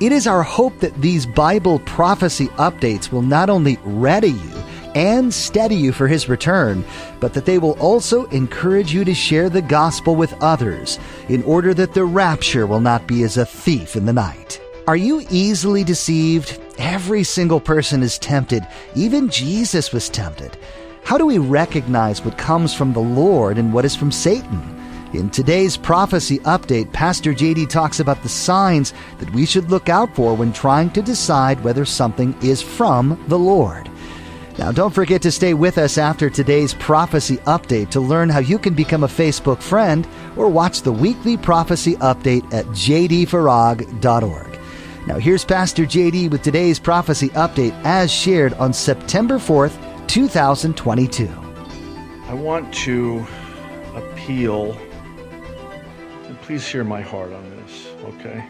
It 0.00 0.12
is 0.12 0.26
our 0.26 0.42
hope 0.42 0.78
that 0.78 0.98
these 1.02 1.26
Bible 1.26 1.78
prophecy 1.80 2.46
updates 2.56 3.12
will 3.12 3.20
not 3.20 3.50
only 3.50 3.78
ready 3.84 4.30
you 4.30 4.62
and 4.94 5.32
steady 5.32 5.74
you 5.74 5.92
for 5.92 6.08
His 6.08 6.26
return, 6.26 6.86
but 7.20 7.34
that 7.34 7.44
they 7.44 7.58
will 7.58 7.78
also 7.78 8.24
encourage 8.28 8.94
you 8.94 9.04
to 9.04 9.12
share 9.12 9.50
the 9.50 9.60
gospel 9.60 10.16
with 10.16 10.32
others 10.42 10.98
in 11.28 11.42
order 11.42 11.74
that 11.74 11.92
the 11.92 12.06
rapture 12.06 12.66
will 12.66 12.80
not 12.80 13.06
be 13.06 13.24
as 13.24 13.36
a 13.36 13.44
thief 13.44 13.94
in 13.94 14.06
the 14.06 14.12
night. 14.14 14.58
Are 14.88 14.96
you 14.96 15.22
easily 15.28 15.84
deceived? 15.84 16.58
Every 16.78 17.22
single 17.22 17.60
person 17.60 18.02
is 18.02 18.18
tempted. 18.18 18.66
Even 18.94 19.28
Jesus 19.28 19.92
was 19.92 20.08
tempted. 20.08 20.56
How 21.04 21.18
do 21.18 21.26
we 21.26 21.36
recognize 21.36 22.24
what 22.24 22.38
comes 22.38 22.72
from 22.72 22.94
the 22.94 23.00
Lord 23.00 23.58
and 23.58 23.70
what 23.70 23.84
is 23.84 23.96
from 23.96 24.12
Satan? 24.12 24.79
In 25.12 25.28
today's 25.28 25.76
prophecy 25.76 26.38
update, 26.40 26.92
Pastor 26.92 27.34
JD 27.34 27.68
talks 27.68 27.98
about 27.98 28.22
the 28.22 28.28
signs 28.28 28.94
that 29.18 29.28
we 29.32 29.44
should 29.44 29.68
look 29.68 29.88
out 29.88 30.14
for 30.14 30.36
when 30.36 30.52
trying 30.52 30.88
to 30.90 31.02
decide 31.02 31.64
whether 31.64 31.84
something 31.84 32.32
is 32.42 32.62
from 32.62 33.20
the 33.26 33.38
Lord. 33.38 33.90
Now, 34.56 34.70
don't 34.70 34.94
forget 34.94 35.20
to 35.22 35.32
stay 35.32 35.52
with 35.52 35.78
us 35.78 35.98
after 35.98 36.30
today's 36.30 36.74
prophecy 36.74 37.38
update 37.38 37.90
to 37.90 38.00
learn 38.00 38.28
how 38.28 38.38
you 38.38 38.56
can 38.56 38.74
become 38.74 39.02
a 39.02 39.08
Facebook 39.08 39.60
friend 39.60 40.06
or 40.36 40.48
watch 40.48 40.82
the 40.82 40.92
weekly 40.92 41.36
prophecy 41.36 41.96
update 41.96 42.44
at 42.54 42.66
jdfarag.org. 42.66 44.60
Now, 45.08 45.18
here's 45.18 45.44
Pastor 45.44 45.86
JD 45.86 46.30
with 46.30 46.42
today's 46.42 46.78
prophecy 46.78 47.30
update 47.30 47.74
as 47.84 48.12
shared 48.12 48.54
on 48.54 48.72
September 48.72 49.38
4th, 49.38 49.76
2022. 50.06 51.28
I 52.28 52.34
want 52.34 52.72
to 52.74 53.26
appeal 53.96 54.76
please 56.50 56.66
hear 56.66 56.82
my 56.82 57.00
heart 57.00 57.32
on 57.32 57.48
this, 57.48 57.86
okay? 58.02 58.44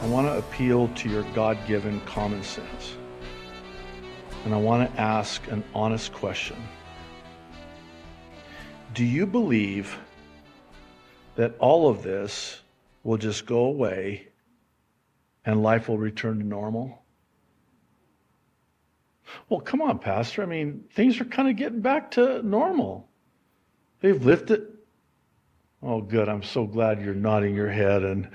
I 0.00 0.06
want 0.06 0.26
to 0.26 0.38
appeal 0.38 0.88
to 0.88 1.10
your 1.10 1.22
God 1.34 1.58
given 1.66 2.00
common 2.06 2.42
sense. 2.42 2.96
And 4.46 4.54
I 4.54 4.56
want 4.56 4.90
to 4.90 4.98
ask 4.98 5.46
an 5.48 5.62
honest 5.74 6.14
question 6.14 6.56
Do 8.94 9.04
you 9.04 9.26
believe 9.26 9.98
that 11.36 11.56
all 11.58 11.90
of 11.90 12.02
this 12.02 12.62
will 13.02 13.18
just 13.18 13.44
go 13.44 13.66
away 13.66 14.28
and 15.44 15.62
life 15.62 15.90
will 15.90 15.98
return 15.98 16.38
to 16.38 16.46
normal? 16.46 17.02
Well, 19.50 19.60
come 19.60 19.82
on, 19.82 19.98
Pastor. 19.98 20.42
I 20.42 20.46
mean, 20.46 20.84
things 20.90 21.20
are 21.20 21.26
kind 21.26 21.50
of 21.50 21.56
getting 21.56 21.82
back 21.82 22.12
to 22.12 22.42
normal. 22.42 23.10
They've 24.00 24.24
lifted 24.24 24.73
Oh, 25.86 26.00
good. 26.00 26.30
I'm 26.30 26.42
so 26.42 26.64
glad 26.64 27.02
you're 27.02 27.12
nodding 27.12 27.54
your 27.54 27.68
head 27.68 28.04
and 28.04 28.30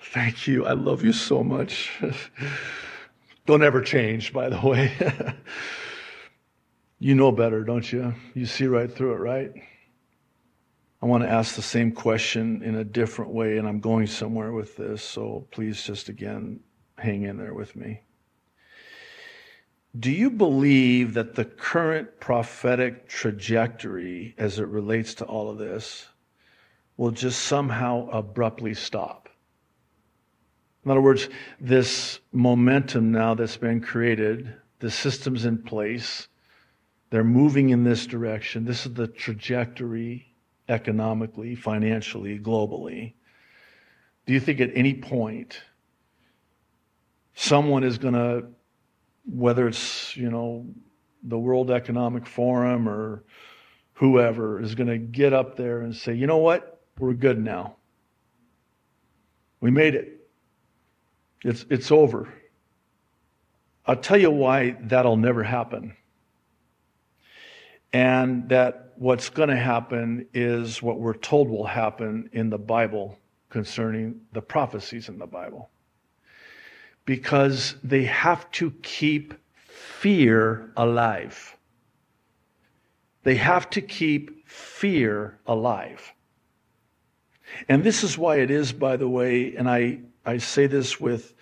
thank 0.00 0.46
you. 0.46 0.64
I 0.64 0.72
love 0.72 1.04
you 1.04 1.12
so 1.12 1.44
much. 1.44 1.92
don't 3.46 3.62
ever 3.62 3.82
change, 3.82 4.32
by 4.32 4.48
the 4.48 4.58
way. 4.66 4.90
you 6.98 7.14
know 7.14 7.30
better, 7.32 7.64
don't 7.64 7.92
you? 7.92 8.14
You 8.32 8.46
see 8.46 8.66
right 8.66 8.90
through 8.90 9.12
it, 9.12 9.18
right? 9.18 9.52
I 11.02 11.06
want 11.06 11.22
to 11.22 11.28
ask 11.28 11.54
the 11.54 11.60
same 11.60 11.92
question 11.92 12.62
in 12.62 12.76
a 12.76 12.84
different 12.84 13.32
way, 13.32 13.58
and 13.58 13.68
I'm 13.68 13.80
going 13.80 14.06
somewhere 14.06 14.52
with 14.52 14.74
this, 14.78 15.02
so 15.02 15.46
please 15.50 15.82
just 15.84 16.08
again 16.08 16.60
hang 16.96 17.24
in 17.24 17.36
there 17.36 17.52
with 17.52 17.76
me. 17.76 18.00
Do 20.00 20.10
you 20.10 20.30
believe 20.30 21.12
that 21.12 21.34
the 21.34 21.44
current 21.44 22.20
prophetic 22.20 23.06
trajectory 23.06 24.34
as 24.38 24.58
it 24.58 24.66
relates 24.66 25.12
to 25.16 25.26
all 25.26 25.50
of 25.50 25.58
this 25.58 26.08
will 26.96 27.10
just 27.10 27.40
somehow 27.40 28.08
abruptly 28.10 28.74
stop. 28.74 29.28
In 30.84 30.90
other 30.90 31.00
words, 31.00 31.28
this 31.60 32.20
momentum 32.32 33.10
now 33.10 33.34
that's 33.34 33.56
been 33.56 33.80
created, 33.80 34.54
the 34.80 34.90
system's 34.90 35.44
in 35.44 35.58
place, 35.58 36.28
they're 37.10 37.24
moving 37.24 37.70
in 37.70 37.84
this 37.84 38.06
direction. 38.06 38.64
This 38.64 38.86
is 38.86 38.94
the 38.94 39.06
trajectory 39.06 40.34
economically, 40.68 41.54
financially, 41.54 42.38
globally. 42.38 43.14
Do 44.26 44.32
you 44.32 44.40
think 44.40 44.60
at 44.60 44.70
any 44.74 44.94
point 44.94 45.60
someone 47.34 47.84
is 47.84 47.98
going 47.98 48.14
to, 48.14 48.46
whether 49.26 49.68
it's, 49.68 50.16
you 50.16 50.30
know, 50.30 50.66
the 51.22 51.38
World 51.38 51.70
Economic 51.70 52.26
Forum 52.26 52.88
or 52.88 53.24
whoever, 53.94 54.60
is 54.60 54.74
going 54.74 54.88
to 54.88 54.98
get 54.98 55.32
up 55.32 55.56
there 55.56 55.80
and 55.80 55.94
say, 55.94 56.14
you 56.14 56.26
know 56.26 56.38
what? 56.38 56.73
We're 56.98 57.14
good 57.14 57.42
now. 57.42 57.76
We 59.60 59.70
made 59.70 59.94
it. 59.94 60.28
It's, 61.42 61.66
it's 61.68 61.90
over. 61.90 62.32
I'll 63.86 63.96
tell 63.96 64.18
you 64.18 64.30
why 64.30 64.76
that'll 64.80 65.16
never 65.16 65.42
happen. 65.42 65.96
And 67.92 68.48
that 68.48 68.92
what's 68.96 69.30
going 69.30 69.50
to 69.50 69.56
happen 69.56 70.26
is 70.32 70.82
what 70.82 70.98
we're 70.98 71.14
told 71.14 71.48
will 71.48 71.66
happen 71.66 72.30
in 72.32 72.50
the 72.50 72.58
Bible 72.58 73.18
concerning 73.50 74.20
the 74.32 74.42
prophecies 74.42 75.08
in 75.08 75.18
the 75.18 75.26
Bible. 75.26 75.70
Because 77.04 77.76
they 77.84 78.04
have 78.04 78.50
to 78.52 78.70
keep 78.82 79.34
fear 79.64 80.72
alive. 80.76 81.56
They 83.22 83.36
have 83.36 83.68
to 83.70 83.80
keep 83.80 84.48
fear 84.48 85.38
alive. 85.46 86.12
And 87.68 87.84
this 87.84 88.04
is 88.04 88.18
why 88.18 88.36
it 88.36 88.50
is, 88.50 88.72
by 88.72 88.96
the 88.96 89.08
way, 89.08 89.54
and 89.56 89.68
I, 89.68 90.00
I 90.24 90.38
say 90.38 90.66
this 90.66 91.00
with, 91.00 91.34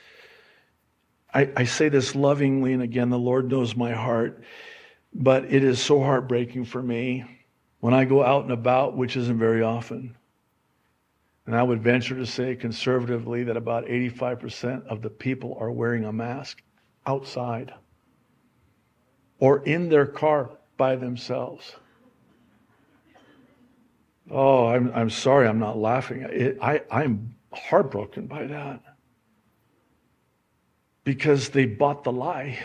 I, 1.33 1.51
I 1.57 1.65
say 1.65 1.89
this 1.89 2.15
lovingly, 2.15 2.73
and 2.73 2.83
again, 2.83 3.11
the 3.11 3.19
Lord 3.19 3.51
knows 3.51 3.77
my 3.77 3.93
heart, 3.93 4.43
but 5.15 5.45
it 5.45 5.65
is 5.65 5.81
so 5.81 6.01
heartbreaking 6.01 6.65
for 6.65 6.83
me 6.83 7.25
when 7.81 7.95
I 7.95 8.05
go 8.05 8.25
out 8.25 8.45
and 8.45 8.53
about, 8.53 8.97
which 8.97 9.17
isn't 9.17 9.39
very 9.39 9.63
often. 9.63 10.17
And 11.47 11.57
I 11.57 11.63
would 11.63 11.83
venture 11.83 12.15
to 12.17 12.27
say 12.27 12.55
conservatively 12.55 13.45
that 13.45 13.57
about 13.57 13.87
85% 13.87 14.87
of 14.87 15.03
the 15.03 15.11
people 15.11 15.57
are 15.59 15.73
wearing 15.73 16.05
a 16.05 16.13
mask 16.13 16.63
outside 17.07 17.75
or 19.41 19.65
in 19.65 19.89
their 19.89 20.07
car 20.07 20.51
by 20.77 20.95
themselves. 20.95 21.75
Oh, 24.31 24.67
I'm, 24.69 24.93
I'm 24.95 25.11
sorry, 25.11 25.49
I'm 25.49 25.59
not 25.59 25.77
laughing. 25.77 26.23
It, 26.23 26.59
I, 26.63 26.83
I'm 26.91 27.35
heartbroken 27.53 28.27
by 28.27 28.47
that. 28.47 28.81
Because 31.05 31.51
they 31.51 31.67
bought 31.67 32.05
the 32.05 32.13
lie. 32.13 32.59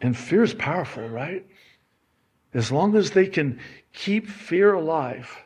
And 0.00 0.16
fear 0.16 0.42
is 0.42 0.52
powerful, 0.52 1.08
right? 1.08 1.46
As 2.52 2.70
long 2.70 2.94
as 2.94 3.12
they 3.12 3.26
can 3.26 3.58
keep 3.92 4.28
fear 4.28 4.74
alive, 4.74 5.36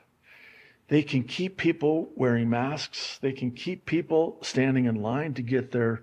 they 0.89 1.03
can 1.03 1.23
keep 1.23 1.57
people 1.57 2.11
wearing 2.17 2.51
masks, 2.51 3.19
they 3.23 3.33
can 3.33 3.53
keep 3.53 3.87
people 3.87 4.39
standing 4.43 4.87
in 4.87 4.97
line 4.97 5.35
to 5.35 5.43
get 5.43 5.71
their 5.71 6.03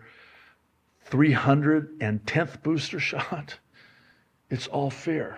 310th 1.10 2.64
booster 2.64 3.00
shot. 3.02 3.60
It's 4.50 4.68
all 4.68 4.90
fear. 4.90 5.38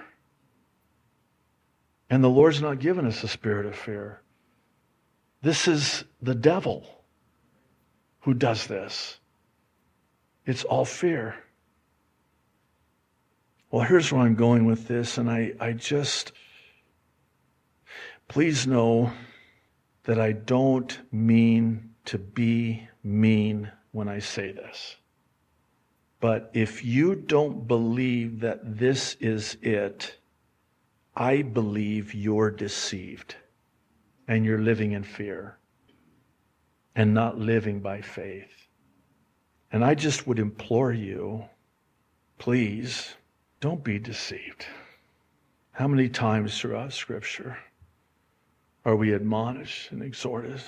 And 2.09 2.23
the 2.23 2.29
Lord's 2.29 2.61
not 2.61 2.79
given 2.79 3.05
us 3.05 3.23
a 3.23 3.27
spirit 3.27 3.65
of 3.65 3.75
fear. 3.75 4.21
This 5.41 5.67
is 5.67 6.03
the 6.21 6.35
devil 6.35 6.85
who 8.21 8.33
does 8.33 8.67
this. 8.67 9.19
It's 10.45 10.63
all 10.63 10.85
fear. 10.85 11.35
Well, 13.69 13.85
here's 13.85 14.11
where 14.11 14.21
I'm 14.21 14.35
going 14.35 14.65
with 14.65 14.87
this, 14.87 15.17
and 15.17 15.29
I, 15.29 15.53
I 15.59 15.73
just, 15.73 16.31
please 18.29 18.65
know 18.65 19.11
that 20.03 20.19
I 20.19 20.31
don't 20.31 20.97
mean 21.11 21.93
to 22.05 22.17
be 22.17 22.87
mean 23.03 23.69
when 23.91 24.07
I 24.07 24.19
say 24.19 24.53
this. 24.53 24.95
But 26.19 26.49
if 26.53 26.83
you 26.83 27.15
don't 27.15 27.67
believe 27.67 28.39
that 28.39 28.77
this 28.79 29.15
is 29.19 29.57
it, 29.61 30.16
I 31.19 31.41
believe 31.41 32.13
you're 32.13 32.51
deceived 32.51 33.35
and 34.27 34.45
you're 34.45 34.61
living 34.61 34.91
in 34.93 35.03
fear. 35.03 35.57
and 36.95 37.13
not 37.13 37.37
living 37.39 37.79
by 37.79 38.01
faith. 38.01 38.67
And 39.71 39.85
I 39.85 39.95
just 39.95 40.27
would 40.27 40.39
implore 40.39 40.91
you, 40.91 41.45
please, 42.39 43.15
don't 43.59 43.83
be 43.83 43.99
deceived. 43.99 44.65
How 45.73 45.87
many 45.87 46.09
times 46.09 46.59
throughout 46.59 46.93
Scripture 46.93 47.57
are 48.83 48.95
we 48.95 49.13
admonished 49.13 49.91
and 49.91 50.01
exhorted 50.01 50.61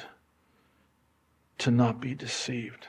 to 1.60 1.72
not 1.72 2.00
be 2.00 2.14
deceived? 2.14 2.88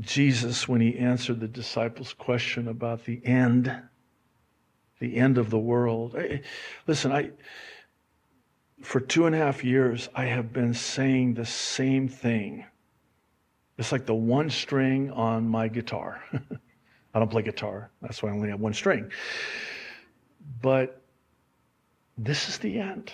Jesus, 0.00 0.68
when 0.68 0.80
he 0.80 0.98
answered 0.98 1.40
the 1.40 1.48
disciples' 1.48 2.12
question 2.12 2.68
about 2.68 3.04
the 3.04 3.20
end, 3.26 3.82
the 5.00 5.16
end 5.16 5.38
of 5.38 5.50
the 5.50 5.58
world. 5.58 6.16
Listen, 6.86 7.12
I 7.12 7.30
for 8.82 9.00
two 9.00 9.26
and 9.26 9.34
a 9.34 9.38
half 9.38 9.64
years 9.64 10.08
I 10.14 10.24
have 10.26 10.52
been 10.52 10.74
saying 10.74 11.34
the 11.34 11.46
same 11.46 12.08
thing. 12.08 12.64
It's 13.78 13.92
like 13.92 14.06
the 14.06 14.14
one 14.14 14.50
string 14.50 15.10
on 15.10 15.48
my 15.48 15.68
guitar. 15.68 16.22
I 17.14 17.18
don't 17.18 17.30
play 17.30 17.42
guitar. 17.42 17.90
That's 18.02 18.22
why 18.22 18.28
I 18.28 18.32
only 18.32 18.50
have 18.50 18.60
one 18.60 18.74
string. 18.74 19.10
But 20.60 21.00
this 22.18 22.48
is 22.48 22.58
the 22.58 22.78
end. 22.78 23.12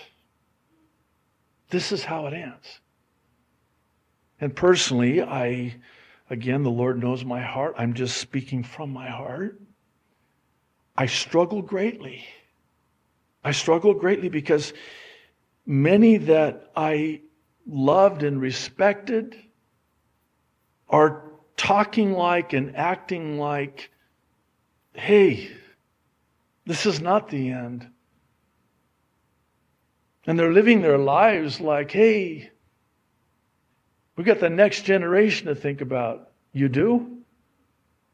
This 1.70 1.92
is 1.92 2.04
how 2.04 2.26
it 2.26 2.34
ends. 2.34 2.80
And 4.40 4.54
personally, 4.54 5.22
I, 5.22 5.74
again, 6.30 6.62
the 6.62 6.70
Lord 6.70 7.00
knows 7.00 7.24
my 7.24 7.40
heart. 7.40 7.74
I'm 7.78 7.94
just 7.94 8.16
speaking 8.16 8.64
from 8.64 8.90
my 8.90 9.08
heart. 9.08 9.60
I 11.00 11.06
struggle 11.06 11.62
greatly. 11.62 12.26
I 13.42 13.52
struggle 13.52 13.94
greatly 13.94 14.28
because 14.28 14.74
many 15.64 16.18
that 16.18 16.70
I 16.76 17.22
loved 17.66 18.22
and 18.22 18.38
respected 18.38 19.34
are 20.90 21.22
talking 21.56 22.12
like 22.12 22.52
and 22.52 22.76
acting 22.76 23.38
like, 23.38 23.90
hey, 24.92 25.50
this 26.66 26.84
is 26.84 27.00
not 27.00 27.30
the 27.30 27.48
end. 27.48 27.88
And 30.26 30.38
they're 30.38 30.52
living 30.52 30.82
their 30.82 30.98
lives 30.98 31.62
like, 31.62 31.90
hey, 31.92 32.50
we've 34.16 34.26
got 34.26 34.40
the 34.40 34.50
next 34.50 34.82
generation 34.82 35.46
to 35.46 35.54
think 35.54 35.80
about. 35.80 36.30
You 36.52 36.68
do? 36.68 37.19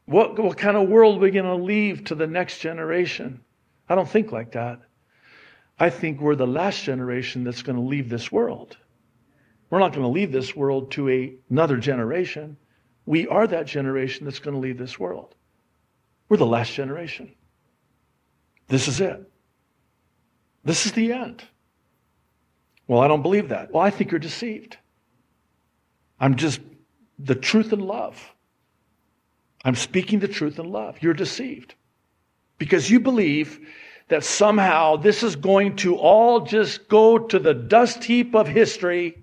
What, 0.07 0.39
what 0.39 0.57
kind 0.57 0.77
of 0.77 0.87
world 0.87 1.17
are 1.17 1.19
we 1.19 1.31
going 1.31 1.45
to 1.45 1.63
leave 1.63 2.05
to 2.05 2.15
the 2.15 2.27
next 2.27 2.59
generation? 2.59 3.41
I 3.89 3.95
don't 3.95 4.07
think 4.07 4.31
like 4.31 4.53
that. 4.53 4.79
I 5.77 5.89
think 5.89 6.21
we're 6.21 6.35
the 6.35 6.47
last 6.47 6.83
generation 6.83 7.43
that's 7.43 7.61
going 7.61 7.75
to 7.75 7.81
leave 7.81 8.09
this 8.09 8.31
world. 8.31 8.77
We're 9.69 9.79
not 9.79 9.91
going 9.91 10.03
to 10.03 10.07
leave 10.07 10.31
this 10.31 10.55
world 10.55 10.91
to 10.91 11.09
a, 11.09 11.35
another 11.49 11.75
generation. 11.75 12.55
We 13.05 13.27
are 13.27 13.45
that 13.47 13.67
generation 13.67 14.23
that's 14.23 14.39
going 14.39 14.53
to 14.53 14.61
leave 14.61 14.77
this 14.77 14.97
world. 14.97 15.35
We're 16.29 16.37
the 16.37 16.45
last 16.45 16.73
generation. 16.73 17.33
This 18.69 18.87
is 18.87 19.01
it. 19.01 19.29
This 20.63 20.85
is 20.85 20.93
the 20.93 21.11
end. 21.11 21.43
Well, 22.87 23.01
I 23.01 23.09
don't 23.09 23.21
believe 23.21 23.49
that. 23.49 23.73
Well, 23.73 23.83
I 23.83 23.89
think 23.89 24.11
you're 24.11 24.19
deceived. 24.19 24.77
I'm 26.17 26.35
just 26.35 26.61
the 27.19 27.35
truth 27.35 27.73
and 27.73 27.81
love. 27.81 28.33
I'm 29.67 29.75
speaking 29.75 30.19
the 30.19 30.29
truth 30.29 30.59
in 30.59 30.71
love. 30.71 30.97
You're 31.01 31.13
deceived 31.13 31.75
because 32.57 32.89
you 32.89 33.01
believe 33.01 33.67
that 34.07 34.23
somehow 34.23 34.95
this 34.95 35.23
is 35.23 35.35
going 35.35 35.75
to 35.77 35.97
all 35.97 36.39
just 36.39 36.87
go 36.87 37.17
to 37.17 37.37
the 37.37 37.53
dust 37.53 38.01
heap 38.01 38.33
of 38.33 38.47
history. 38.47 39.21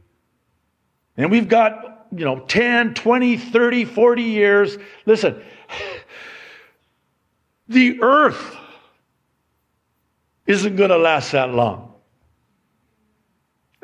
And 1.17 1.31
we've 1.31 1.49
got, 1.49 2.09
you 2.15 2.27
know, 2.27 2.41
10, 2.41 2.93
20, 2.93 3.39
30, 3.39 3.87
40 3.87 4.23
years. 4.23 4.77
Listen, 5.07 5.43
the 7.69 8.03
earth 8.03 8.55
isn't 10.47 10.77
going 10.77 10.91
to 10.91 10.99
last 10.99 11.33
that 11.33 11.55
long. 11.55 11.94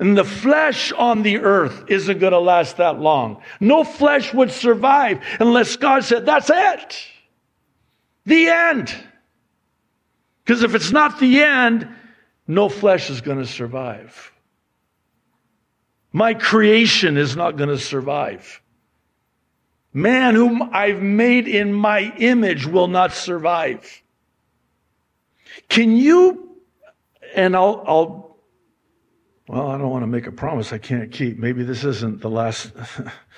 And 0.00 0.16
the 0.16 0.24
flesh 0.24 0.92
on 0.92 1.22
the 1.22 1.40
earth 1.40 1.84
isn't 1.88 2.18
going 2.20 2.32
to 2.32 2.38
last 2.38 2.78
that 2.78 2.98
long. 2.98 3.42
No 3.60 3.84
flesh 3.84 4.32
would 4.32 4.50
survive 4.50 5.20
unless 5.38 5.76
God 5.76 6.04
said, 6.04 6.24
that's 6.24 6.50
it. 6.52 7.06
The 8.24 8.48
end. 8.48 8.94
Because 10.42 10.62
if 10.62 10.74
it's 10.74 10.90
not 10.90 11.20
the 11.20 11.42
end, 11.42 11.86
no 12.46 12.70
flesh 12.70 13.10
is 13.10 13.20
going 13.20 13.38
to 13.38 13.46
survive. 13.46 14.32
My 16.12 16.32
creation 16.32 17.18
is 17.18 17.36
not 17.36 17.58
going 17.58 17.68
to 17.68 17.78
survive. 17.78 18.62
Man 19.92 20.34
whom 20.34 20.70
I've 20.72 21.02
made 21.02 21.46
in 21.46 21.74
my 21.74 22.12
image 22.16 22.64
will 22.64 22.88
not 22.88 23.12
survive. 23.12 24.02
Can 25.68 25.94
you, 25.94 26.56
and 27.34 27.54
I'll, 27.54 27.84
I'll, 27.86 28.29
well, 29.50 29.70
I 29.70 29.78
don't 29.78 29.90
want 29.90 30.02
to 30.02 30.06
make 30.06 30.26
a 30.26 30.32
promise 30.32 30.72
I 30.72 30.78
can't 30.78 31.10
keep. 31.10 31.38
Maybe 31.38 31.64
this 31.64 31.84
isn't 31.84 32.20
the 32.20 32.30
last 32.30 32.72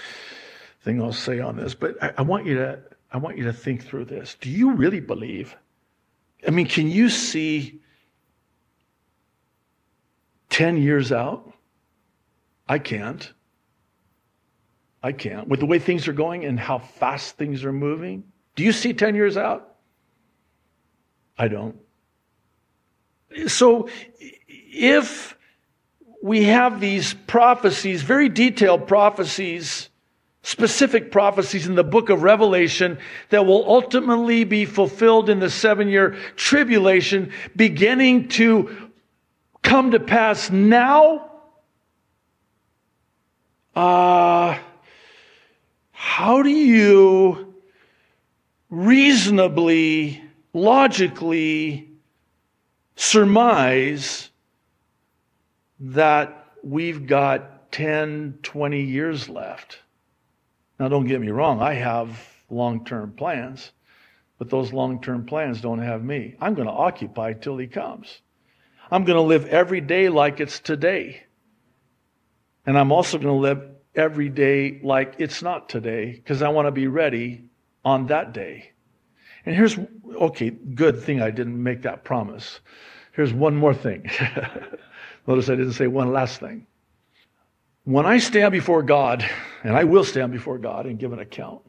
thing 0.82 1.00
I'll 1.00 1.12
say 1.12 1.40
on 1.40 1.56
this, 1.56 1.74
but 1.74 2.02
I, 2.02 2.12
I 2.18 2.22
want 2.22 2.46
you 2.46 2.56
to, 2.56 2.80
I 3.10 3.16
want 3.18 3.38
you 3.38 3.44
to 3.44 3.52
think 3.52 3.84
through 3.84 4.04
this. 4.04 4.36
Do 4.40 4.50
you 4.50 4.72
really 4.72 5.00
believe 5.00 5.56
I 6.46 6.50
mean, 6.50 6.66
can 6.66 6.88
you 6.88 7.08
see 7.08 7.80
10 10.50 10.76
years 10.76 11.12
out? 11.12 11.52
I 12.68 12.78
can't. 12.78 13.32
I 15.02 15.12
can't. 15.12 15.48
With 15.48 15.60
the 15.60 15.66
way 15.66 15.78
things 15.78 16.08
are 16.08 16.12
going 16.12 16.44
and 16.44 16.58
how 16.58 16.78
fast 16.78 17.36
things 17.36 17.64
are 17.64 17.72
moving, 17.72 18.24
do 18.56 18.64
you 18.64 18.72
see 18.72 18.92
10 18.92 19.14
years 19.14 19.36
out? 19.36 19.76
I 21.38 21.48
don't. 21.48 21.76
So 23.46 23.88
if 24.48 25.36
we 26.22 26.44
have 26.44 26.80
these 26.80 27.14
prophecies, 27.26 28.02
very 28.02 28.28
detailed 28.28 28.86
prophecies, 28.86 29.88
specific 30.42 31.10
prophecies 31.10 31.66
in 31.66 31.74
the 31.74 31.84
book 31.84 32.10
of 32.10 32.22
Revelation 32.22 32.98
that 33.30 33.44
will 33.44 33.68
ultimately 33.68 34.44
be 34.44 34.64
fulfilled 34.64 35.28
in 35.28 35.40
the 35.40 35.50
seven 35.50 35.88
year 35.88 36.12
tribulation, 36.36 37.32
beginning 37.56 38.28
to 38.28 38.90
come 39.62 39.90
to 39.90 40.00
pass 40.00 40.48
now. 40.48 41.28
Uh, 43.74 44.58
how 45.90 46.42
do 46.42 46.50
you 46.50 47.54
reasonably, 48.70 50.22
logically 50.52 51.90
surmise 52.94 54.30
that 55.82 56.46
we've 56.62 57.06
got 57.06 57.72
10, 57.72 58.38
20 58.42 58.82
years 58.82 59.28
left? 59.28 59.78
Now, 60.78 60.88
don't 60.88 61.06
get 61.06 61.20
me 61.20 61.30
wrong, 61.30 61.60
I 61.60 61.74
have 61.74 62.26
long 62.50 62.84
term 62.84 63.12
plans, 63.12 63.72
but 64.38 64.50
those 64.50 64.72
long 64.72 65.00
term 65.00 65.26
plans 65.26 65.60
don't 65.60 65.80
have 65.80 66.02
me. 66.02 66.36
I'm 66.40 66.54
going 66.54 66.68
to 66.68 66.72
occupy 66.72 67.34
till 67.34 67.58
he 67.58 67.66
comes. 67.66 68.20
I'm 68.90 69.04
going 69.04 69.16
to 69.16 69.22
live 69.22 69.46
every 69.46 69.80
day 69.80 70.08
like 70.08 70.40
it's 70.40 70.60
today. 70.60 71.22
And 72.66 72.78
I'm 72.78 72.92
also 72.92 73.18
going 73.18 73.34
to 73.34 73.40
live 73.40 73.62
every 73.94 74.28
day 74.28 74.80
like 74.82 75.16
it's 75.18 75.42
not 75.42 75.68
today 75.68 76.12
because 76.12 76.42
I 76.42 76.48
want 76.48 76.66
to 76.66 76.72
be 76.72 76.86
ready 76.86 77.44
on 77.84 78.06
that 78.06 78.32
day. 78.32 78.72
And 79.44 79.56
here's, 79.56 79.76
okay, 80.14 80.50
good 80.50 81.02
thing 81.02 81.20
I 81.20 81.30
didn't 81.30 81.60
make 81.60 81.82
that 81.82 82.04
promise. 82.04 82.60
Here's 83.12 83.32
one 83.32 83.56
more 83.56 83.74
thing. 83.74 84.10
Notice 85.26 85.48
I 85.48 85.54
didn't 85.54 85.72
say 85.72 85.86
one 85.86 86.12
last 86.12 86.40
thing. 86.40 86.66
When 87.84 88.06
I 88.06 88.18
stand 88.18 88.52
before 88.52 88.82
God, 88.82 89.28
and 89.62 89.76
I 89.76 89.84
will 89.84 90.04
stand 90.04 90.32
before 90.32 90.58
God 90.58 90.86
and 90.86 90.98
give 90.98 91.12
an 91.12 91.18
account, 91.18 91.62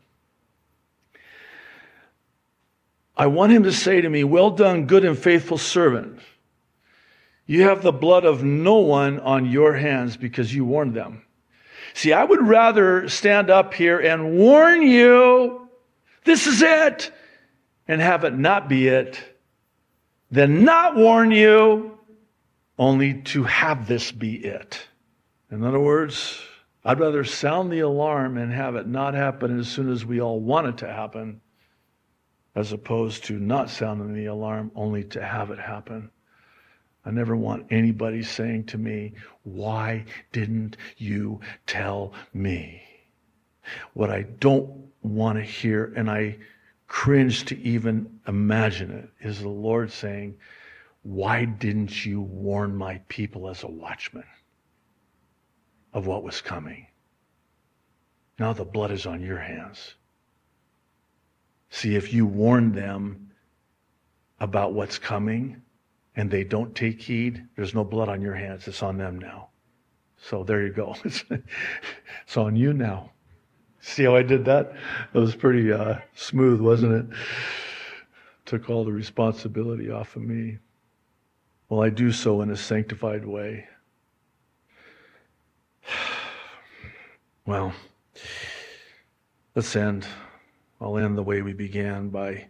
I 3.15 3.27
want 3.27 3.51
him 3.51 3.63
to 3.63 3.71
say 3.71 4.01
to 4.01 4.09
me, 4.09 4.23
Well 4.23 4.51
done, 4.51 4.85
good 4.85 5.05
and 5.05 5.17
faithful 5.17 5.57
servant. 5.57 6.19
You 7.45 7.63
have 7.63 7.83
the 7.83 7.91
blood 7.91 8.25
of 8.25 8.43
no 8.43 8.77
one 8.77 9.19
on 9.19 9.45
your 9.45 9.73
hands 9.73 10.17
because 10.17 10.53
you 10.53 10.65
warned 10.65 10.93
them. 10.93 11.23
See, 11.93 12.13
I 12.13 12.23
would 12.23 12.41
rather 12.41 13.07
stand 13.09 13.49
up 13.49 13.73
here 13.73 13.99
and 13.99 14.37
warn 14.37 14.81
you, 14.81 15.69
this 16.23 16.47
is 16.47 16.61
it, 16.61 17.11
and 17.87 18.01
have 18.01 18.23
it 18.23 18.33
not 18.33 18.69
be 18.69 18.87
it, 18.87 19.19
than 20.31 20.63
not 20.63 20.95
warn 20.95 21.31
you, 21.31 21.92
only 22.83 23.13
to 23.13 23.43
have 23.43 23.87
this 23.87 24.11
be 24.11 24.35
it. 24.35 24.87
In 25.49 25.63
other 25.63 25.79
words, 25.79 26.41
I'd 26.83 26.99
rather 26.99 27.23
sound 27.23 27.71
the 27.71 27.79
alarm 27.79 28.37
and 28.37 28.51
have 28.51 28.75
it 28.75 28.87
not 28.87 29.13
happen 29.13 29.57
as 29.57 29.69
soon 29.69 29.89
as 29.89 30.05
we 30.05 30.19
all 30.19 30.41
want 30.41 30.67
it 30.67 30.77
to 30.79 30.87
happen, 30.87 31.39
as 32.55 32.73
opposed 32.73 33.23
to 33.25 33.39
not 33.39 33.69
sounding 33.69 34.13
the 34.13 34.25
alarm 34.25 34.69
only 34.75 35.05
to 35.05 35.23
have 35.23 35.49
it 35.49 35.59
happen. 35.59 36.11
I 37.05 37.11
never 37.11 37.37
want 37.37 37.67
anybody 37.69 38.21
saying 38.21 38.65
to 38.65 38.77
me, 38.77 39.13
Why 39.43 40.03
didn't 40.33 40.75
you 40.97 41.39
tell 41.65 42.11
me? 42.33 42.81
What 43.93 44.09
I 44.09 44.23
don't 44.23 44.91
want 45.01 45.37
to 45.37 45.43
hear, 45.43 45.93
and 45.95 46.11
I 46.11 46.37
cringe 46.87 47.45
to 47.45 47.57
even 47.61 48.19
imagine 48.27 48.91
it, 48.91 49.09
is 49.25 49.39
the 49.39 49.47
Lord 49.47 49.89
saying, 49.89 50.35
Why 51.03 51.45
didn't 51.45 52.05
you 52.05 52.21
warn 52.21 52.75
my 52.75 53.01
people 53.09 53.49
as 53.49 53.63
a 53.63 53.67
watchman 53.67 54.23
of 55.93 56.07
what 56.07 56.23
was 56.23 56.41
coming? 56.41 56.87
Now 58.39 58.53
the 58.53 58.65
blood 58.65 58.91
is 58.91 59.05
on 59.05 59.21
your 59.21 59.37
hands. 59.37 59.95
See, 61.69 61.95
if 61.95 62.13
you 62.13 62.25
warn 62.25 62.71
them 62.71 63.31
about 64.39 64.73
what's 64.73 64.97
coming 64.97 65.61
and 66.15 66.31
they 66.31 66.43
don't 66.43 66.73
take 66.73 67.01
heed, 67.01 67.45
there's 67.55 67.73
no 67.73 67.83
blood 67.83 68.09
on 68.09 68.21
your 68.21 68.35
hands. 68.35 68.67
It's 68.67 68.83
on 68.83 68.97
them 68.97 69.19
now. 69.19 69.49
So 70.17 70.43
there 70.43 70.65
you 70.65 70.71
go. 70.71 70.95
it's 71.03 72.37
on 72.37 72.55
you 72.55 72.73
now. 72.73 73.11
See 73.81 74.03
how 74.03 74.15
I 74.15 74.23
did 74.23 74.45
that? 74.45 74.73
It 75.13 75.17
was 75.17 75.35
pretty 75.35 75.73
uh, 75.73 75.97
smooth, 76.15 76.61
wasn't 76.61 76.93
it? 76.93 77.17
Took 78.45 78.69
all 78.69 78.85
the 78.85 78.91
responsibility 78.93 79.91
off 79.91 80.15
of 80.15 80.21
me. 80.21 80.59
Well, 81.73 81.81
I 81.81 81.89
do 81.89 82.11
so 82.11 82.41
in 82.41 82.51
a 82.51 82.55
sanctified 82.55 83.25
way. 83.25 83.65
Well, 87.47 87.73
let's 89.55 89.75
end. 89.75 90.05
I'll 90.79 90.99
end 90.99 91.17
the 91.17 91.23
way 91.23 91.41
we 91.41 91.53
began 91.53 92.09
by 92.09 92.45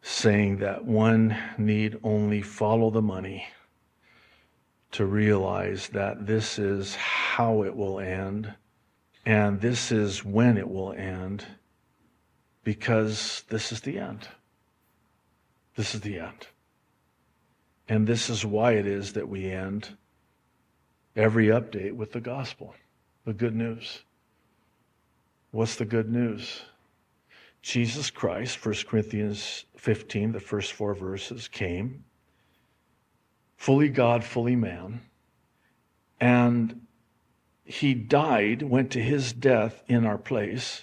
saying 0.00 0.56
that 0.60 0.86
one 0.86 1.36
need 1.58 1.98
only 2.02 2.40
follow 2.40 2.88
the 2.88 3.02
money 3.02 3.46
to 4.92 5.04
realize 5.04 5.88
that 5.88 6.26
this 6.26 6.58
is 6.58 6.94
how 6.94 7.64
it 7.64 7.76
will 7.76 8.00
end 8.00 8.54
and 9.26 9.60
this 9.60 9.92
is 9.92 10.24
when 10.24 10.56
it 10.56 10.70
will 10.70 10.94
end 10.94 11.44
because 12.64 13.44
this 13.50 13.72
is 13.72 13.82
the 13.82 13.98
end. 13.98 14.26
This 15.76 15.94
is 15.94 16.00
the 16.00 16.18
end. 16.18 16.46
And 17.88 18.06
this 18.06 18.28
is 18.28 18.44
why 18.44 18.72
it 18.72 18.86
is 18.86 19.12
that 19.12 19.28
we 19.28 19.50
end 19.50 19.96
every 21.14 21.46
update 21.46 21.92
with 21.92 22.12
the 22.12 22.20
gospel, 22.20 22.74
the 23.24 23.32
good 23.32 23.54
news. 23.54 24.02
What's 25.52 25.76
the 25.76 25.84
good 25.84 26.10
news? 26.10 26.62
Jesus 27.62 28.10
Christ, 28.10 28.64
1 28.64 28.74
Corinthians 28.88 29.64
15, 29.76 30.32
the 30.32 30.40
first 30.40 30.72
four 30.72 30.94
verses, 30.94 31.48
came, 31.48 32.04
fully 33.56 33.88
God, 33.88 34.22
fully 34.22 34.54
man, 34.54 35.00
and 36.20 36.86
he 37.64 37.94
died, 37.94 38.62
went 38.62 38.92
to 38.92 39.02
his 39.02 39.32
death 39.32 39.82
in 39.88 40.06
our 40.06 40.18
place 40.18 40.82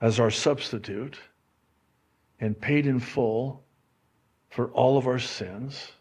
as 0.00 0.20
our 0.20 0.30
substitute, 0.30 1.18
and 2.40 2.60
paid 2.60 2.86
in 2.86 3.00
full 3.00 3.64
for 4.48 4.68
all 4.68 4.98
of 4.98 5.06
our 5.06 5.18
sins. 5.18 5.92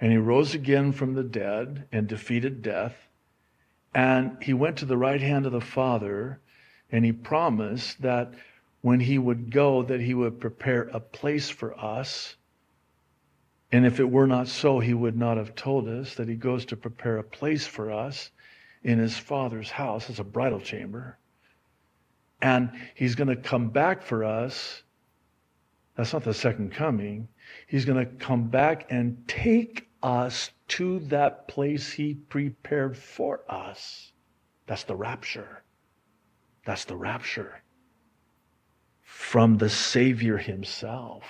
And 0.00 0.12
he 0.12 0.18
rose 0.18 0.54
again 0.54 0.92
from 0.92 1.14
the 1.14 1.22
dead 1.22 1.86
and 1.92 2.06
defeated 2.06 2.62
death. 2.62 3.08
And 3.94 4.42
he 4.42 4.54
went 4.54 4.78
to 4.78 4.86
the 4.86 4.96
right 4.96 5.20
hand 5.20 5.46
of 5.46 5.52
the 5.52 5.60
Father 5.60 6.40
and 6.92 7.04
he 7.04 7.12
promised 7.12 8.02
that 8.02 8.32
when 8.82 9.00
he 9.00 9.18
would 9.18 9.50
go, 9.50 9.82
that 9.82 10.00
he 10.00 10.14
would 10.14 10.40
prepare 10.40 10.82
a 10.84 11.00
place 11.00 11.50
for 11.50 11.78
us. 11.78 12.36
And 13.72 13.86
if 13.86 14.00
it 14.00 14.10
were 14.10 14.26
not 14.26 14.48
so, 14.48 14.80
he 14.80 14.94
would 14.94 15.16
not 15.16 15.36
have 15.36 15.54
told 15.54 15.86
us 15.86 16.14
that 16.14 16.28
he 16.28 16.34
goes 16.34 16.64
to 16.66 16.76
prepare 16.76 17.18
a 17.18 17.24
place 17.24 17.66
for 17.66 17.92
us 17.92 18.30
in 18.82 18.98
his 18.98 19.16
father's 19.16 19.70
house 19.70 20.10
as 20.10 20.18
a 20.18 20.24
bridal 20.24 20.60
chamber. 20.60 21.18
And 22.42 22.70
he's 22.94 23.14
going 23.14 23.28
to 23.28 23.36
come 23.36 23.68
back 23.68 24.02
for 24.02 24.24
us. 24.24 24.82
That's 25.96 26.12
not 26.12 26.24
the 26.24 26.34
second 26.34 26.72
coming. 26.72 27.28
He's 27.66 27.84
going 27.84 28.04
to 28.04 28.12
come 28.24 28.48
back 28.48 28.86
and 28.90 29.26
take 29.28 29.88
us 30.02 30.50
to 30.68 31.00
that 31.00 31.48
place 31.48 31.92
he 31.92 32.14
prepared 32.14 32.96
for 32.96 33.42
us. 33.48 34.12
That's 34.66 34.84
the 34.84 34.96
rapture. 34.96 35.62
That's 36.64 36.84
the 36.84 36.96
rapture 36.96 37.62
from 39.10 39.58
the 39.58 39.68
Savior 39.68 40.36
Himself. 40.38 41.24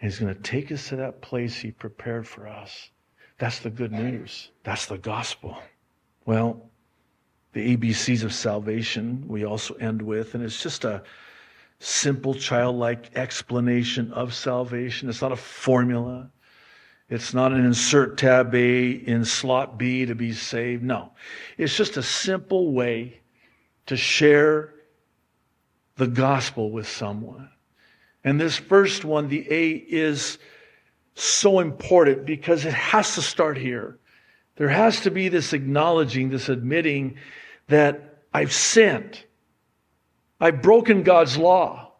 He's 0.00 0.18
going 0.18 0.34
to 0.34 0.40
take 0.42 0.70
us 0.70 0.88
to 0.88 0.96
that 0.96 1.22
place 1.22 1.56
He 1.56 1.70
prepared 1.70 2.28
for 2.28 2.46
us. 2.46 2.90
That's 3.38 3.60
the 3.60 3.70
good 3.70 3.90
news. 3.90 4.50
That's 4.62 4.86
the 4.86 4.98
gospel. 4.98 5.56
Well, 6.26 6.70
the 7.52 7.76
ABCs 7.76 8.22
of 8.22 8.32
salvation 8.32 9.24
we 9.26 9.44
also 9.44 9.74
end 9.74 10.02
with, 10.02 10.34
and 10.34 10.44
it's 10.44 10.62
just 10.62 10.84
a 10.84 11.02
simple 11.78 12.34
childlike 12.34 13.10
explanation 13.16 14.12
of 14.12 14.34
salvation. 14.34 15.08
It's 15.08 15.22
not 15.22 15.32
a 15.32 15.36
formula. 15.36 16.30
It's 17.08 17.34
not 17.34 17.52
an 17.52 17.64
insert 17.64 18.16
tab 18.16 18.54
A 18.54 18.90
in 18.90 19.24
slot 19.24 19.78
B 19.78 20.06
to 20.06 20.14
be 20.14 20.32
saved. 20.32 20.82
No. 20.82 21.12
It's 21.58 21.76
just 21.76 21.96
a 21.96 22.02
simple 22.02 22.72
way 22.72 23.20
to 23.86 23.96
share 23.96 24.74
the 25.96 26.06
gospel 26.06 26.70
with 26.70 26.88
someone. 26.88 27.50
And 28.24 28.40
this 28.40 28.56
first 28.56 29.04
one, 29.04 29.28
the 29.28 29.46
A, 29.50 29.70
is 29.72 30.38
so 31.14 31.60
important 31.60 32.24
because 32.24 32.64
it 32.64 32.72
has 32.72 33.14
to 33.14 33.22
start 33.22 33.58
here. 33.58 33.98
There 34.56 34.68
has 34.68 35.00
to 35.00 35.10
be 35.10 35.28
this 35.28 35.52
acknowledging, 35.52 36.30
this 36.30 36.48
admitting 36.48 37.16
that 37.68 38.22
I've 38.32 38.52
sinned. 38.52 39.22
I've 40.40 40.62
broken 40.62 41.02
God's 41.02 41.36
law. 41.36 41.92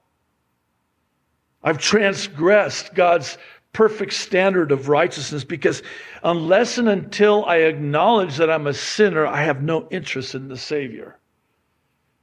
I've 1.62 1.79
transgressed 1.79 2.95
God's 2.95 3.38
perfect 3.73 4.12
standard 4.12 4.71
of 4.71 4.88
righteousness 4.88 5.45
because 5.45 5.83
unless 6.23 6.79
and 6.79 6.88
until 6.88 7.45
I 7.45 7.57
acknowledge 7.57 8.37
that 8.37 8.50
I'm 8.50 8.67
a 8.67 8.75
sinner, 8.75 9.26
I 9.26 9.43
have 9.43 9.62
no 9.62 9.88
interest 9.91 10.35
in 10.35 10.49
the 10.49 10.57
Savior. 10.57 11.19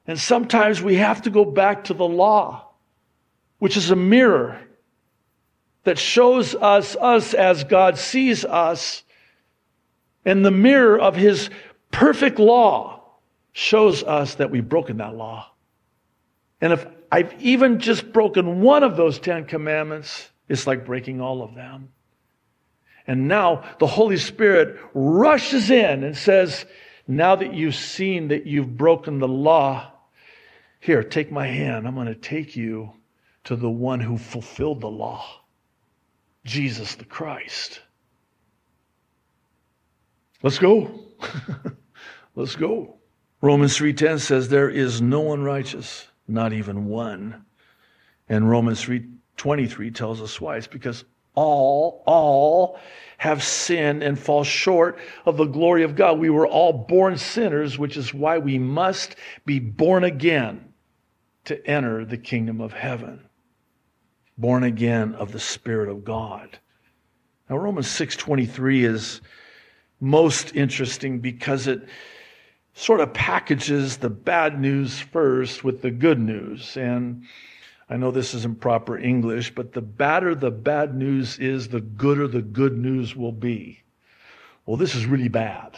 And 0.07 0.19
sometimes 0.19 0.81
we 0.81 0.95
have 0.95 1.23
to 1.23 1.29
go 1.29 1.45
back 1.45 1.85
to 1.85 1.93
the 1.93 2.07
law, 2.07 2.69
which 3.59 3.77
is 3.77 3.91
a 3.91 3.95
mirror 3.95 4.59
that 5.83 5.99
shows 5.99 6.55
us 6.55 6.95
us 6.95 7.33
as 7.33 7.63
God 7.63 7.97
sees 7.97 8.45
us. 8.45 9.03
And 10.25 10.45
the 10.45 10.51
mirror 10.51 10.99
of 10.99 11.15
his 11.15 11.49
perfect 11.91 12.39
law 12.39 13.03
shows 13.51 14.03
us 14.03 14.35
that 14.35 14.51
we've 14.51 14.67
broken 14.67 14.97
that 14.97 15.15
law. 15.15 15.50
And 16.61 16.73
if 16.73 16.85
I've 17.11 17.33
even 17.41 17.79
just 17.79 18.13
broken 18.13 18.61
one 18.61 18.83
of 18.83 18.95
those 18.95 19.19
Ten 19.19 19.45
Commandments, 19.45 20.29
it's 20.47 20.67
like 20.67 20.85
breaking 20.85 21.19
all 21.19 21.41
of 21.41 21.55
them. 21.55 21.89
And 23.07 23.27
now 23.27 23.63
the 23.79 23.87
Holy 23.87 24.17
Spirit 24.17 24.79
rushes 24.93 25.71
in 25.71 26.03
and 26.03 26.15
says, 26.15 26.65
Now 27.07 27.35
that 27.35 27.53
you've 27.53 27.75
seen 27.75 28.29
that 28.29 28.45
you've 28.45 28.77
broken 28.77 29.19
the 29.19 29.27
law, 29.27 29.91
here, 30.79 31.03
take 31.03 31.31
my 31.31 31.47
hand. 31.47 31.87
I'm 31.87 31.95
going 31.95 32.07
to 32.07 32.15
take 32.15 32.55
you 32.55 32.93
to 33.45 33.55
the 33.55 33.69
one 33.69 33.99
who 33.99 34.17
fulfilled 34.17 34.81
the 34.81 34.89
law 34.89 35.41
Jesus 36.43 36.95
the 36.95 37.05
Christ. 37.05 37.81
Let's 40.41 40.57
go. 40.57 41.05
Let's 42.35 42.55
go. 42.55 42.95
Romans 43.41 43.77
3:10 43.77 44.19
says 44.19 44.49
there 44.49 44.69
is 44.69 45.01
no 45.01 45.21
one 45.21 45.43
righteous, 45.43 46.07
not 46.27 46.53
even 46.53 46.85
one. 46.85 47.45
And 48.29 48.49
Romans 48.49 48.81
3:23 48.81 49.91
tells 49.91 50.21
us 50.21 50.39
why. 50.39 50.57
It's 50.57 50.67
because 50.67 51.03
all 51.35 52.03
all 52.05 52.79
have 53.17 53.43
sinned 53.43 54.03
and 54.03 54.17
fall 54.17 54.43
short 54.43 54.97
of 55.25 55.37
the 55.37 55.45
glory 55.45 55.83
of 55.83 55.95
God. 55.95 56.19
We 56.19 56.29
were 56.29 56.47
all 56.47 56.73
born 56.73 57.17
sinners, 57.17 57.77
which 57.77 57.95
is 57.95 58.13
why 58.13 58.37
we 58.37 58.57
must 58.57 59.15
be 59.45 59.59
born 59.59 60.03
again 60.03 60.73
to 61.45 61.65
enter 61.67 62.05
the 62.05 62.17
kingdom 62.17 62.61
of 62.61 62.73
heaven. 62.73 63.21
Born 64.37 64.63
again 64.63 65.13
of 65.15 65.31
the 65.31 65.39
Spirit 65.39 65.89
of 65.89 66.03
God. 66.03 66.59
Now 67.49 67.57
Romans 67.57 67.87
6:23 67.87 68.83
is 68.83 69.21
most 69.99 70.55
interesting 70.55 71.19
because 71.19 71.67
it 71.67 71.87
sort 72.73 72.99
of 72.99 73.13
packages 73.13 73.97
the 73.97 74.09
bad 74.09 74.59
news 74.59 74.99
first 74.99 75.63
with 75.63 75.81
the 75.81 75.91
good 75.91 76.19
news. 76.19 76.77
And 76.77 77.23
I 77.89 77.97
know 77.97 78.11
this 78.11 78.33
isn't 78.33 78.61
proper 78.61 78.97
English, 78.97 79.53
but 79.53 79.73
the 79.73 79.81
badder 79.81 80.35
the 80.35 80.51
bad 80.51 80.95
news 80.95 81.37
is, 81.39 81.67
the 81.67 81.81
gooder 81.81 82.27
the 82.27 82.41
good 82.41 82.77
news 82.77 83.15
will 83.15 83.33
be. 83.33 83.83
Well, 84.65 84.77
this 84.77 84.95
is 84.95 85.05
really 85.05 85.27
bad 85.27 85.77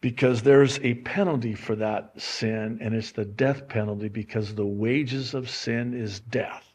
because 0.00 0.42
there's 0.42 0.78
a 0.80 0.94
penalty 0.94 1.54
for 1.54 1.76
that 1.76 2.20
sin, 2.20 2.78
and 2.82 2.94
it's 2.94 3.12
the 3.12 3.24
death 3.24 3.68
penalty 3.68 4.08
because 4.08 4.54
the 4.54 4.66
wages 4.66 5.32
of 5.32 5.48
sin 5.48 5.94
is 5.94 6.20
death. 6.20 6.70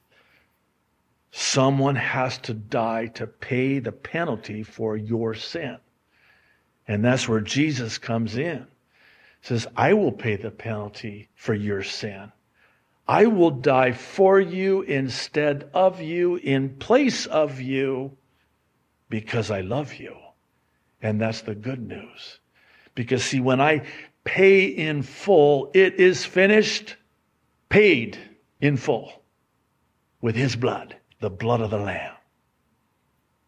Someone 1.32 1.96
has 1.96 2.40
to 2.40 2.56
die 2.56 3.06
to 3.06 3.28
pay 3.28 3.78
the 3.78 3.92
penalty 3.92 4.64
for 4.64 4.98
your 4.98 5.36
sin. 5.36 5.78
And 6.88 7.06
that's 7.06 7.30
where 7.30 7.40
Jesus 7.40 8.00
comes 8.00 8.36
in. 8.36 8.66
Says, 9.42 9.68
I 9.76 9.94
will 9.94 10.12
pay 10.12 10.36
the 10.36 10.52
penalty 10.52 11.30
for 11.36 11.54
your 11.54 11.84
sin. 11.84 12.32
I 13.08 13.26
will 13.26 13.52
die 13.52 13.94
for 13.94 14.40
you 14.40 14.82
instead 14.84 15.70
of 15.74 16.00
you, 16.02 16.36
in 16.36 16.76
place 16.76 17.26
of 17.26 17.60
you, 17.60 18.18
because 19.10 19.50
I 19.50 19.62
love 19.62 19.96
you. 19.96 20.16
And 21.02 21.20
that's 21.20 21.42
the 21.42 21.56
good 21.56 21.82
news. 21.82 22.40
Because 22.94 23.24
see, 23.24 23.40
when 23.40 23.62
I 23.62 23.84
pay 24.24 24.66
in 24.66 25.02
full, 25.02 25.72
it 25.74 25.96
is 25.96 26.24
finished, 26.26 26.98
paid 27.70 28.18
in 28.62 28.78
full 28.78 29.24
with 30.22 30.36
his 30.36 30.56
blood, 30.56 30.96
the 31.20 31.30
blood 31.30 31.62
of 31.62 31.72
the 31.72 31.80
Lamb, 31.80 32.14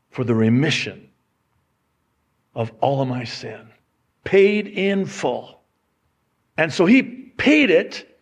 for 0.09 0.23
the 0.23 0.33
remission 0.33 1.09
of 2.55 2.71
all 2.81 3.01
of 3.01 3.07
my 3.07 3.25
sin, 3.25 3.67
paid 4.23 4.67
in 4.67 5.05
full. 5.05 5.60
And 6.57 6.71
so 6.71 6.85
he 6.85 7.01
paid 7.03 7.69
it, 7.69 8.19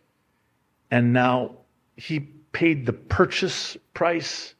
and 0.91 1.13
now 1.13 1.57
he 1.95 2.19
paid 2.19 2.86
the 2.86 2.93
purchase 2.93 3.77
price 3.93 4.55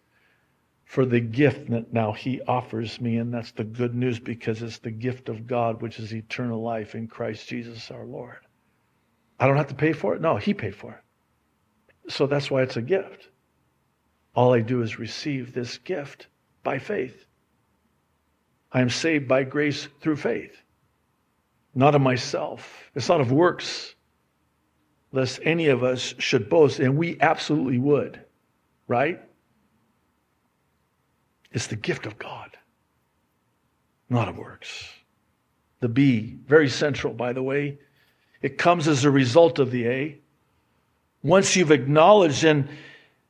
for 0.86 1.06
the 1.06 1.20
gift 1.20 1.70
that 1.70 1.94
now 1.94 2.12
he 2.12 2.42
offers 2.42 3.00
me. 3.00 3.18
And 3.18 3.34
that's 3.34 3.52
the 3.52 3.64
good 3.64 3.94
news 3.94 4.20
because 4.20 4.62
it's 4.62 4.80
the 4.80 4.92
gift 4.92 5.30
of 5.30 5.46
God, 5.48 5.82
which 5.82 6.00
is 6.00 6.14
eternal 6.14 6.62
life 6.62 6.96
in 6.96 7.08
Christ 7.08 7.48
Jesus 7.48 7.92
our 7.92 8.06
Lord. 8.06 8.40
I 9.40 9.48
don't 9.48 9.58
have 9.58 9.68
to 9.68 9.76
pay 9.76 9.94
for 9.94 10.16
it. 10.16 10.22
No, 10.22 10.38
he 10.38 10.54
paid 10.54 10.76
for 10.76 10.94
it. 10.94 12.12
So 12.12 12.26
that's 12.26 12.50
why 12.50 12.64
it's 12.64 12.78
a 12.78 12.82
gift. 12.82 13.30
All 14.36 14.54
I 14.54 14.62
do 14.62 14.82
is 14.82 15.00
receive 15.00 15.54
this 15.54 15.78
gift 15.78 16.28
by 16.64 16.80
faith. 16.80 17.26
I 18.72 18.82
am 18.82 18.90
saved 18.90 19.28
by 19.28 19.44
grace 19.44 19.88
through 20.02 20.18
faith, 20.18 20.56
not 21.76 21.96
of 21.96 22.02
myself. 22.02 22.90
It's 22.96 23.10
not 23.10 23.22
of 23.22 23.32
works, 23.32 23.96
lest 25.12 25.40
any 25.44 25.68
of 25.68 25.84
us 25.84 26.16
should 26.18 26.50
boast, 26.50 26.80
and 26.80 26.98
we 26.98 27.20
absolutely 27.20 27.78
would, 27.78 28.20
right? 28.88 29.22
It's 31.52 31.68
the 31.68 31.76
gift 31.76 32.06
of 32.06 32.18
God, 32.18 32.58
not 34.10 34.28
of 34.28 34.38
works. 34.38 34.88
The 35.80 35.90
B, 35.90 36.38
very 36.46 36.70
central, 36.70 37.14
by 37.14 37.34
the 37.34 37.44
way. 37.44 37.80
It 38.42 38.58
comes 38.58 38.88
as 38.88 39.06
a 39.06 39.12
result 39.12 39.60
of 39.60 39.72
the 39.72 39.88
A. 39.88 40.18
Once 41.24 41.56
you've 41.56 41.72
acknowledged 41.72 42.44
and 42.44 42.70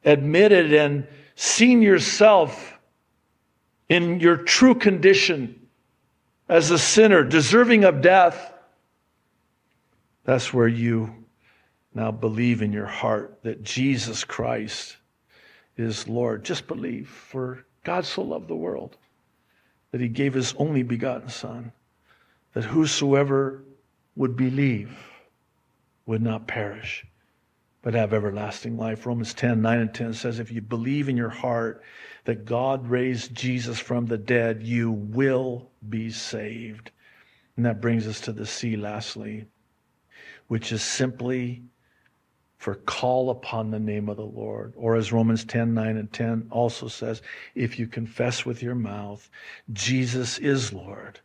admitted 0.05 0.73
and 0.73 1.07
seen 1.35 1.81
yourself 1.81 2.77
in 3.87 4.19
your 4.19 4.37
true 4.37 4.75
condition 4.75 5.58
as 6.49 6.71
a 6.71 6.79
sinner, 6.79 7.23
deserving 7.23 7.83
of 7.83 8.01
death, 8.01 8.53
that's 10.25 10.53
where 10.53 10.67
you 10.67 11.13
now 11.93 12.11
believe 12.11 12.61
in 12.61 12.73
your 12.73 12.87
heart 12.87 13.39
that 13.43 13.63
Jesus 13.63 14.23
Christ 14.23 14.97
is 15.77 16.07
Lord. 16.07 16.43
Just 16.43 16.67
believe, 16.67 17.07
for 17.07 17.65
God 17.83 18.05
so 18.05 18.23
loved 18.23 18.47
the 18.47 18.55
world 18.55 18.97
that 19.91 20.01
he 20.01 20.07
gave 20.07 20.33
his 20.33 20.53
only 20.57 20.83
begotten 20.83 21.29
Son, 21.29 21.71
that 22.53 22.63
whosoever 22.63 23.63
would 24.15 24.35
believe 24.35 24.91
would 26.05 26.21
not 26.21 26.47
perish, 26.47 27.05
but 27.89 27.97
have 27.97 28.13
everlasting 28.13 28.77
life. 28.77 29.07
Romans 29.07 29.33
10 29.33 29.63
9 29.63 29.79
and 29.79 29.91
10 29.91 30.13
says, 30.13 30.39
If 30.39 30.51
you 30.51 30.61
believe 30.61 31.09
in 31.09 31.17
your 31.17 31.31
heart 31.31 31.81
that 32.25 32.45
God 32.45 32.87
raised 32.87 33.33
Jesus 33.33 33.79
from 33.79 34.05
the 34.05 34.15
dead, 34.15 34.61
you 34.61 34.91
will 34.91 35.71
be 35.89 36.11
saved. 36.11 36.91
And 37.57 37.65
that 37.65 37.81
brings 37.81 38.05
us 38.05 38.21
to 38.21 38.31
the 38.31 38.45
C, 38.45 38.75
lastly, 38.75 39.47
which 40.49 40.71
is 40.71 40.83
simply 40.83 41.63
for 42.57 42.75
call 42.75 43.31
upon 43.31 43.71
the 43.71 43.79
name 43.79 44.07
of 44.07 44.17
the 44.17 44.23
Lord. 44.23 44.75
Or 44.77 44.95
as 44.95 45.11
Romans 45.11 45.43
10 45.43 45.73
9 45.73 45.97
and 45.97 46.13
10 46.13 46.49
also 46.51 46.87
says, 46.89 47.23
if 47.55 47.79
you 47.79 47.87
confess 47.87 48.45
with 48.45 48.61
your 48.61 48.75
mouth 48.75 49.27
Jesus 49.73 50.37
is 50.37 50.71
Lord 50.71 51.21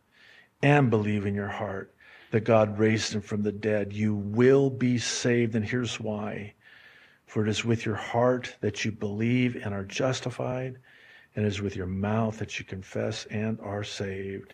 and 0.63 0.89
believe 0.89 1.27
in 1.27 1.35
your 1.35 1.47
heart 1.47 1.93
that 2.31 2.41
God 2.41 2.77
raised 2.79 3.13
him 3.13 3.21
from 3.21 3.43
the 3.43 3.51
dead, 3.51 3.93
you 3.93 4.15
will 4.15 4.69
be 4.69 4.97
saved. 4.97 5.55
And 5.55 5.65
here's 5.65 5.99
why. 5.99 6.53
For 7.25 7.45
it 7.45 7.49
is 7.49 7.65
with 7.65 7.85
your 7.85 7.95
heart 7.95 8.55
that 8.61 8.85
you 8.85 8.91
believe 8.91 9.55
and 9.55 9.73
are 9.73 9.83
justified, 9.83 10.77
and 11.35 11.45
it 11.45 11.47
is 11.47 11.61
with 11.61 11.75
your 11.75 11.87
mouth 11.87 12.37
that 12.39 12.59
you 12.59 12.65
confess 12.65 13.25
and 13.25 13.59
are 13.61 13.83
saved. 13.83 14.53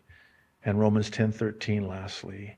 And 0.63 0.79
Romans 0.79 1.09
10:13 1.09 1.87
lastly, 1.87 2.57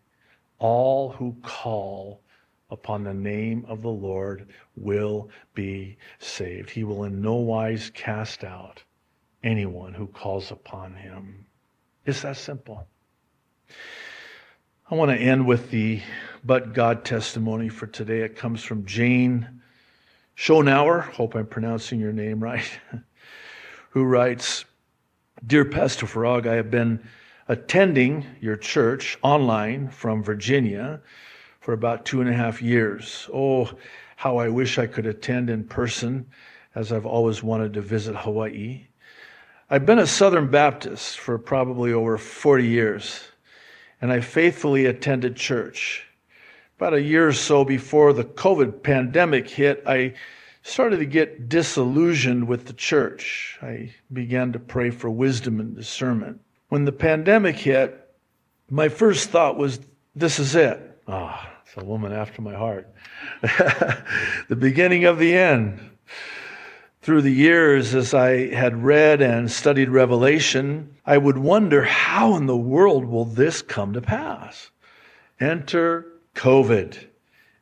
all 0.60 1.12
who 1.12 1.36
call 1.41 2.21
upon 2.69 3.04
the 3.04 3.13
name 3.13 3.65
of 3.67 3.82
the 3.82 3.89
Lord 3.89 4.47
will 4.76 5.30
be 5.54 5.97
saved. 6.19 6.69
He 6.69 6.84
will 6.84 7.04
in 7.04 7.21
no 7.21 7.36
wise 7.36 7.89
cast 7.91 8.43
out 8.43 8.84
anyone 9.43 9.93
who 9.93 10.08
calls 10.08 10.52
upon 10.52 10.95
him. 10.95 11.45
It's 12.06 12.21
that 12.21 12.38
simple. 12.38 12.88
I 14.91 14.96
want 14.96 15.12
to 15.12 15.17
end 15.17 15.48
with 15.48 15.72
the 15.72 16.02
but 16.43 16.74
God 16.74 17.06
testimony 17.06 17.69
for 17.69 17.88
today. 17.88 18.19
It 18.19 18.36
comes 18.36 18.62
from 18.62 18.86
Jane 18.86 19.62
Schonauer. 20.36 21.04
Hope 21.13 21.36
I'm 21.36 21.48
pronouncing 21.48 22.02
your 22.02 22.12
name 22.12 22.43
right. 22.43 22.69
who 23.91 24.04
writes, 24.04 24.65
Dear 25.48 25.63
Pastor 25.63 26.06
Farag, 26.06 26.46
I 26.46 26.56
have 26.56 26.69
been 26.69 27.00
attending 27.48 28.26
your 28.41 28.58
church 28.58 29.17
online 29.22 29.88
from 29.88 30.22
Virginia 30.22 31.00
for 31.62 31.74
about 31.74 32.04
two 32.06 32.19
and 32.19 32.30
a 32.30 32.34
half 32.34 32.62
years. 32.62 33.30
Oh, 33.34 33.72
how 34.17 34.38
I 34.38 34.50
wish 34.50 34.78
I 34.78 34.88
could 34.88 35.06
attend 35.06 35.50
in 35.50 35.63
person, 35.63 36.26
as 36.76 36.91
I've 36.91 37.06
always 37.06 37.41
wanted 37.41 37.74
to 37.76 37.82
visit 37.82 38.17
Hawaii. 38.17 38.88
I've 39.69 39.86
been 39.86 40.00
a 40.00 40.08
Southern 40.08 40.52
Baptist 40.52 41.19
for 41.19 41.38
probably 41.38 41.93
over 41.93 42.17
40 42.17 42.67
years, 42.67 43.30
and 44.04 44.12
I 44.12 44.20
faithfully 44.20 44.86
attended 44.86 45.38
church. 45.38 46.06
About 46.76 46.94
a 46.94 47.02
year 47.02 47.30
or 47.30 47.32
so 47.32 47.63
before 47.63 48.12
the 48.12 48.26
COVID 48.26 48.84
pandemic 48.84 49.50
hit, 49.50 49.82
I 49.88 50.16
started 50.62 50.98
to 50.98 51.06
get 51.06 51.48
disillusioned 51.48 52.46
with 52.46 52.66
the 52.66 52.74
church. 52.74 53.58
I 53.62 53.94
began 54.12 54.52
to 54.52 54.60
pray 54.60 54.89
for 54.89 55.10
wisdom 55.10 55.62
and 55.62 55.74
discernment. 55.74 56.42
When 56.68 56.84
the 56.84 56.92
pandemic 56.92 57.56
hit, 57.56 58.13
my 58.70 58.89
first 58.89 59.30
thought 59.30 59.58
was, 59.58 59.80
this 60.13 60.38
is 60.38 60.54
it. 60.54 60.82
Ah, 61.08 61.54
it's 61.66 61.82
a 61.82 61.86
woman 61.86 62.12
after 62.12 62.42
my 62.42 62.56
heart. 62.56 62.94
the 63.42 64.58
beginning 64.60 65.06
of 65.06 65.18
the 65.18 65.34
end. 65.34 65.80
Through 67.04 67.24
the 67.24 67.34
years, 67.34 67.94
as 67.96 68.13
I 68.13 68.54
had 68.56 68.82
read 68.82 69.22
and 69.22 69.52
studied 69.52 69.89
Revelation, 69.89 70.96
I 71.06 71.18
would 71.18 71.38
wonder 71.38 71.84
how 71.84 72.38
in 72.38 72.46
the 72.46 72.56
world 72.56 73.04
will 73.04 73.26
this 73.26 73.62
come 73.62 73.92
to 73.92 74.02
pass? 74.02 74.72
Enter 75.38 76.08
COVID. 76.34 76.98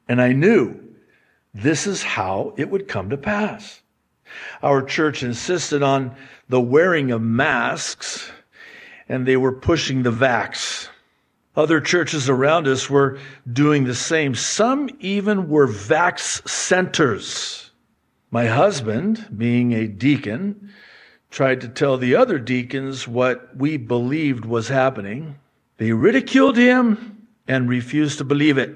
And 0.07 0.21
I 0.21 0.33
knew 0.33 0.79
this 1.55 1.87
is 1.87 2.03
how 2.03 2.53
it 2.55 2.69
would 2.69 2.87
come 2.87 3.09
to 3.09 3.17
pass. 3.17 3.81
Our 4.61 4.83
church 4.83 5.23
insisted 5.23 5.81
on 5.81 6.15
the 6.47 6.61
wearing 6.61 7.09
of 7.09 7.23
masks, 7.23 8.31
and 9.09 9.25
they 9.25 9.37
were 9.37 9.53
pushing 9.53 10.03
the 10.03 10.11
vax. 10.11 10.87
Other 11.55 11.81
churches 11.81 12.29
around 12.29 12.67
us 12.67 12.91
were 12.91 13.17
doing 13.51 13.85
the 13.85 13.95
same. 13.95 14.35
Some 14.35 14.91
even 14.99 15.49
were 15.49 15.67
vax 15.67 16.47
centers. 16.47 17.70
My 18.31 18.47
husband, 18.47 19.27
being 19.37 19.73
a 19.73 19.87
deacon, 19.87 20.71
tried 21.29 21.59
to 21.61 21.67
tell 21.67 21.97
the 21.97 22.15
other 22.15 22.39
deacons 22.39 23.05
what 23.05 23.55
we 23.55 23.75
believed 23.75 24.45
was 24.45 24.69
happening. 24.69 25.37
They 25.77 25.91
ridiculed 25.91 26.55
him 26.55 27.27
and 27.45 27.67
refused 27.67 28.19
to 28.19 28.23
believe 28.23 28.57
it. 28.57 28.73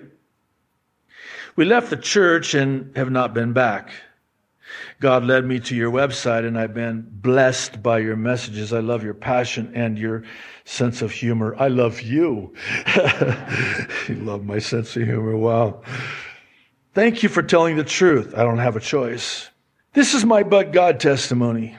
We 1.56 1.64
left 1.64 1.90
the 1.90 1.98
church 1.98 2.54
and 2.54 2.96
have 2.98 3.10
not 3.10 3.34
been 3.34 3.54
back. 3.54 3.94
God 5.00 5.24
led 5.24 5.46
me 5.46 5.60
to 5.62 5.76
your 5.76 5.92
website, 5.92 6.46
and 6.46 6.58
I've 6.58 6.74
been 6.74 7.08
blessed 7.10 7.82
by 7.82 8.00
your 8.00 8.18
messages. 8.18 8.74
I 8.74 8.80
love 8.80 9.04
your 9.04 9.14
passion 9.14 9.72
and 9.74 9.98
your 9.98 10.24
sense 10.66 11.02
of 11.02 11.12
humor. 11.12 11.56
I 11.58 11.70
love 11.70 12.02
you. 12.02 12.54
you 14.08 14.16
love 14.16 14.44
my 14.44 14.60
sense 14.60 14.96
of 14.98 15.04
humor. 15.04 15.38
Wow. 15.38 15.82
Thank 16.96 17.24
you 17.24 17.28
for 17.28 17.44
telling 17.44 17.76
the 17.76 17.84
truth. 17.84 18.34
I 18.34 18.44
don't 18.44 18.60
have 18.60 18.78
a 18.78 18.80
choice. 18.80 19.50
This 19.92 20.14
is 20.14 20.24
my 20.24 20.44
but 20.44 20.72
God 20.72 21.02
testimony. 21.02 21.76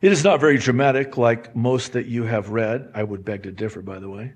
It 0.00 0.12
is 0.12 0.24
not 0.24 0.40
very 0.40 0.56
dramatic 0.56 1.18
like 1.18 1.54
most 1.54 1.92
that 1.92 2.06
you 2.06 2.22
have 2.22 2.48
read. 2.48 2.90
I 2.94 3.02
would 3.02 3.22
beg 3.22 3.42
to 3.42 3.52
differ, 3.52 3.82
by 3.82 3.98
the 3.98 4.08
way. 4.08 4.32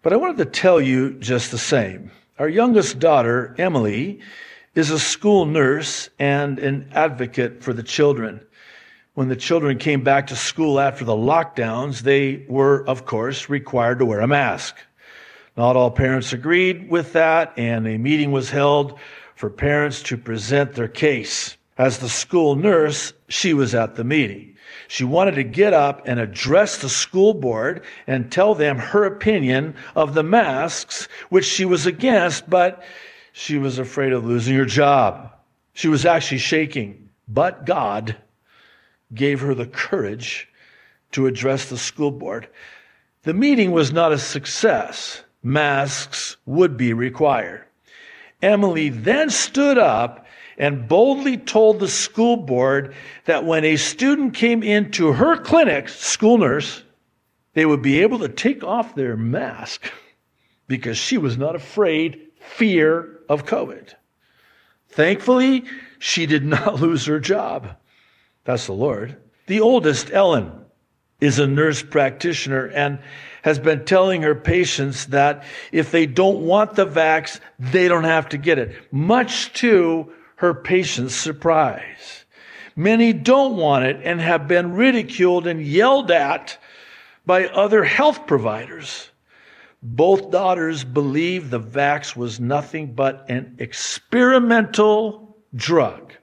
But 0.00 0.14
I 0.14 0.16
wanted 0.16 0.38
to 0.38 0.46
tell 0.46 0.80
you 0.80 1.12
just 1.12 1.50
the 1.50 1.58
same. 1.58 2.10
Our 2.38 2.48
youngest 2.48 2.98
daughter, 2.98 3.54
Emily, 3.58 4.20
is 4.74 4.90
a 4.90 4.98
school 4.98 5.44
nurse 5.44 6.08
and 6.18 6.58
an 6.58 6.88
advocate 6.94 7.62
for 7.62 7.74
the 7.74 7.82
children. 7.82 8.40
when 9.12 9.28
the 9.28 9.36
children 9.36 9.78
came 9.78 10.04
back 10.04 10.26
to 10.26 10.36
school 10.36 10.78
after 10.78 11.02
the 11.02 11.12
lockdowns, 11.12 12.00
they 12.00 12.44
were, 12.48 12.86
of 12.86 13.04
course, 13.04 13.48
required 13.50 13.98
to 13.98 14.06
wear 14.06 14.20
a 14.20 14.26
mask. 14.26 14.76
Not 15.56 15.76
all 15.76 15.90
parents 15.90 16.32
agreed 16.32 16.90
with 16.90 17.14
that, 17.14 17.52
and 17.56 17.86
a 17.86 17.96
meeting 17.96 18.30
was 18.30 18.50
held 18.50 18.98
for 19.34 19.48
parents 19.48 20.02
to 20.04 20.16
present 20.16 20.74
their 20.74 20.88
case. 20.88 21.56
As 21.78 21.98
the 21.98 22.08
school 22.08 22.56
nurse, 22.56 23.12
she 23.28 23.54
was 23.54 23.74
at 23.74 23.96
the 23.96 24.04
meeting. 24.04 24.56
She 24.88 25.04
wanted 25.04 25.34
to 25.34 25.42
get 25.42 25.72
up 25.72 26.06
and 26.06 26.20
address 26.20 26.78
the 26.78 26.88
school 26.88 27.34
board 27.34 27.82
and 28.06 28.30
tell 28.30 28.54
them 28.54 28.78
her 28.78 29.04
opinion 29.04 29.74
of 29.94 30.14
the 30.14 30.22
masks, 30.22 31.08
which 31.28 31.44
she 31.44 31.64
was 31.64 31.86
against, 31.86 32.48
but 32.48 32.82
she 33.32 33.58
was 33.58 33.78
afraid 33.78 34.12
of 34.12 34.24
losing 34.24 34.56
her 34.56 34.64
job. 34.64 35.32
She 35.72 35.88
was 35.88 36.06
actually 36.06 36.38
shaking, 36.38 37.08
but 37.28 37.66
God 37.66 38.16
gave 39.12 39.40
her 39.40 39.54
the 39.54 39.66
courage 39.66 40.48
to 41.12 41.26
address 41.26 41.68
the 41.68 41.78
school 41.78 42.10
board. 42.10 42.48
The 43.22 43.34
meeting 43.34 43.72
was 43.72 43.92
not 43.92 44.12
a 44.12 44.18
success. 44.18 45.22
Masks 45.46 46.36
would 46.44 46.76
be 46.76 46.92
required. 46.92 47.62
Emily 48.42 48.88
then 48.88 49.30
stood 49.30 49.78
up 49.78 50.26
and 50.58 50.88
boldly 50.88 51.36
told 51.36 51.78
the 51.78 51.86
school 51.86 52.36
board 52.36 52.96
that 53.26 53.44
when 53.44 53.64
a 53.64 53.76
student 53.76 54.34
came 54.34 54.64
into 54.64 55.12
her 55.12 55.36
clinic, 55.36 55.88
school 55.88 56.38
nurse, 56.38 56.82
they 57.54 57.64
would 57.64 57.80
be 57.80 58.02
able 58.02 58.18
to 58.18 58.28
take 58.28 58.64
off 58.64 58.96
their 58.96 59.16
mask 59.16 59.88
because 60.66 60.98
she 60.98 61.16
was 61.16 61.38
not 61.38 61.54
afraid, 61.54 62.22
fear 62.40 63.20
of 63.28 63.46
COVID. 63.46 63.94
Thankfully, 64.88 65.62
she 66.00 66.26
did 66.26 66.44
not 66.44 66.80
lose 66.80 67.06
her 67.06 67.20
job. 67.20 67.76
That's 68.42 68.66
the 68.66 68.72
Lord. 68.72 69.16
The 69.46 69.60
oldest, 69.60 70.10
Ellen, 70.10 70.64
is 71.20 71.38
a 71.38 71.46
nurse 71.46 71.84
practitioner 71.84 72.66
and 72.66 72.98
has 73.46 73.60
been 73.60 73.84
telling 73.84 74.22
her 74.22 74.34
patients 74.34 75.06
that 75.06 75.44
if 75.70 75.92
they 75.92 76.04
don't 76.04 76.40
want 76.40 76.74
the 76.74 76.84
vax, 76.84 77.38
they 77.60 77.86
don't 77.86 78.02
have 78.02 78.28
to 78.28 78.36
get 78.36 78.58
it, 78.58 78.74
much 78.92 79.52
to 79.52 80.12
her 80.34 80.52
patients' 80.52 81.14
surprise. 81.14 82.24
Many 82.74 83.12
don't 83.12 83.56
want 83.56 83.84
it 83.84 84.00
and 84.02 84.20
have 84.20 84.48
been 84.48 84.72
ridiculed 84.72 85.46
and 85.46 85.64
yelled 85.64 86.10
at 86.10 86.58
by 87.24 87.46
other 87.46 87.84
health 87.84 88.26
providers. 88.26 89.10
Both 89.80 90.32
daughters 90.32 90.82
believe 90.82 91.50
the 91.50 91.60
vax 91.60 92.16
was 92.16 92.40
nothing 92.40 92.94
but 92.94 93.26
an 93.28 93.54
experimental 93.60 95.36
drug 95.54 96.14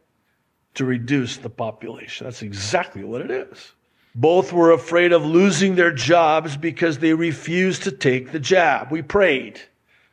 to 0.73 0.83
reduce 0.83 1.37
the 1.37 1.49
population. 1.49 2.25
That's 2.25 2.41
exactly 2.41 3.05
what 3.05 3.21
it 3.21 3.31
is. 3.31 3.71
Both 4.15 4.53
were 4.53 4.71
afraid 4.71 5.11
of 5.11 5.25
losing 5.25 5.75
their 5.75 5.91
jobs 5.91 6.55
because 6.55 6.99
they 6.99 7.13
refused 7.13 7.83
to 7.83 7.91
take 7.91 8.31
the 8.31 8.39
jab. 8.39 8.91
We 8.91 9.01
prayed, 9.01 9.59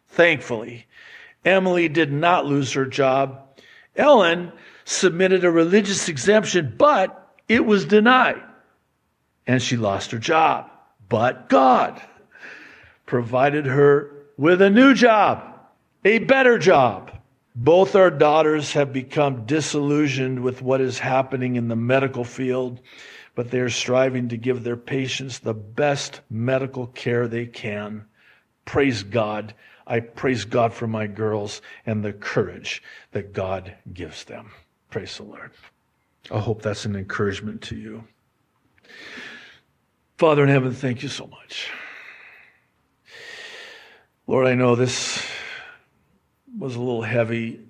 thankfully. 0.09 0.87
Emily 1.45 1.89
did 1.89 2.13
not 2.13 2.47
lose 2.47 2.73
her 2.73 2.87
job. 2.87 3.41
Ellen 3.97 4.53
submitted 4.85 5.45
a 5.45 5.51
religious 5.51 6.09
exemption, 6.09 6.75
but 6.79 7.35
it 7.49 7.65
was 7.65 7.85
denied. 7.85 8.43
And 9.47 9.63
she 9.63 9.77
lost 9.77 10.11
her 10.13 10.19
job. 10.19 10.71
But 11.09 11.49
God 11.49 12.01
provided 13.05 13.67
her 13.67 14.13
with 14.37 14.63
a 14.63 14.71
new 14.71 14.95
job, 14.95 15.43
a 16.05 16.19
better 16.21 16.59
job. 16.59 17.11
Both 17.55 17.97
our 17.97 18.11
daughters 18.11 18.73
have 18.73 18.93
become 18.93 19.45
disillusioned 19.45 20.41
with 20.41 20.63
what 20.63 20.81
is 20.81 20.99
happening 20.99 21.57
in 21.57 21.69
the 21.69 21.77
medical 21.77 22.25
field, 22.25 22.81
but 23.41 23.51
they 23.51 23.61
are 23.61 23.71
striving 23.71 24.29
to 24.29 24.37
give 24.37 24.65
their 24.65 24.77
patients 24.77 25.39
the 25.39 25.55
best 25.55 26.21
medical 26.29 26.89
care 26.89 27.27
they 27.27 27.47
can. 27.47 28.05
Praise 28.67 29.03
God. 29.03 29.55
I 29.87 30.01
praise 30.01 30.45
God 30.45 30.75
for 30.75 30.87
my 30.87 31.07
girls 31.07 31.63
and 31.87 32.05
the 32.05 32.13
courage 32.13 32.83
that 33.13 33.33
God 33.33 33.75
gives 33.95 34.25
them. 34.25 34.51
Praise 34.91 35.17
the 35.17 35.23
Lord. 35.23 35.53
I 36.31 36.39
hope 36.39 36.61
that's 36.61 36.85
an 36.85 36.95
encouragement 36.95 37.63
to 37.63 37.77
you. 37.77 38.05
Father 40.19 40.43
in 40.43 40.51
heaven, 40.51 40.75
thank 40.75 41.03
you 41.03 41.09
so 41.09 41.27
much. 41.27 41.71
Lord, 44.27 44.49
I 44.49 44.55
know 44.55 44.77
this 44.77 45.25
was 46.59 46.77
a 46.77 46.79
little 46.79 47.01
heavy 47.01 47.61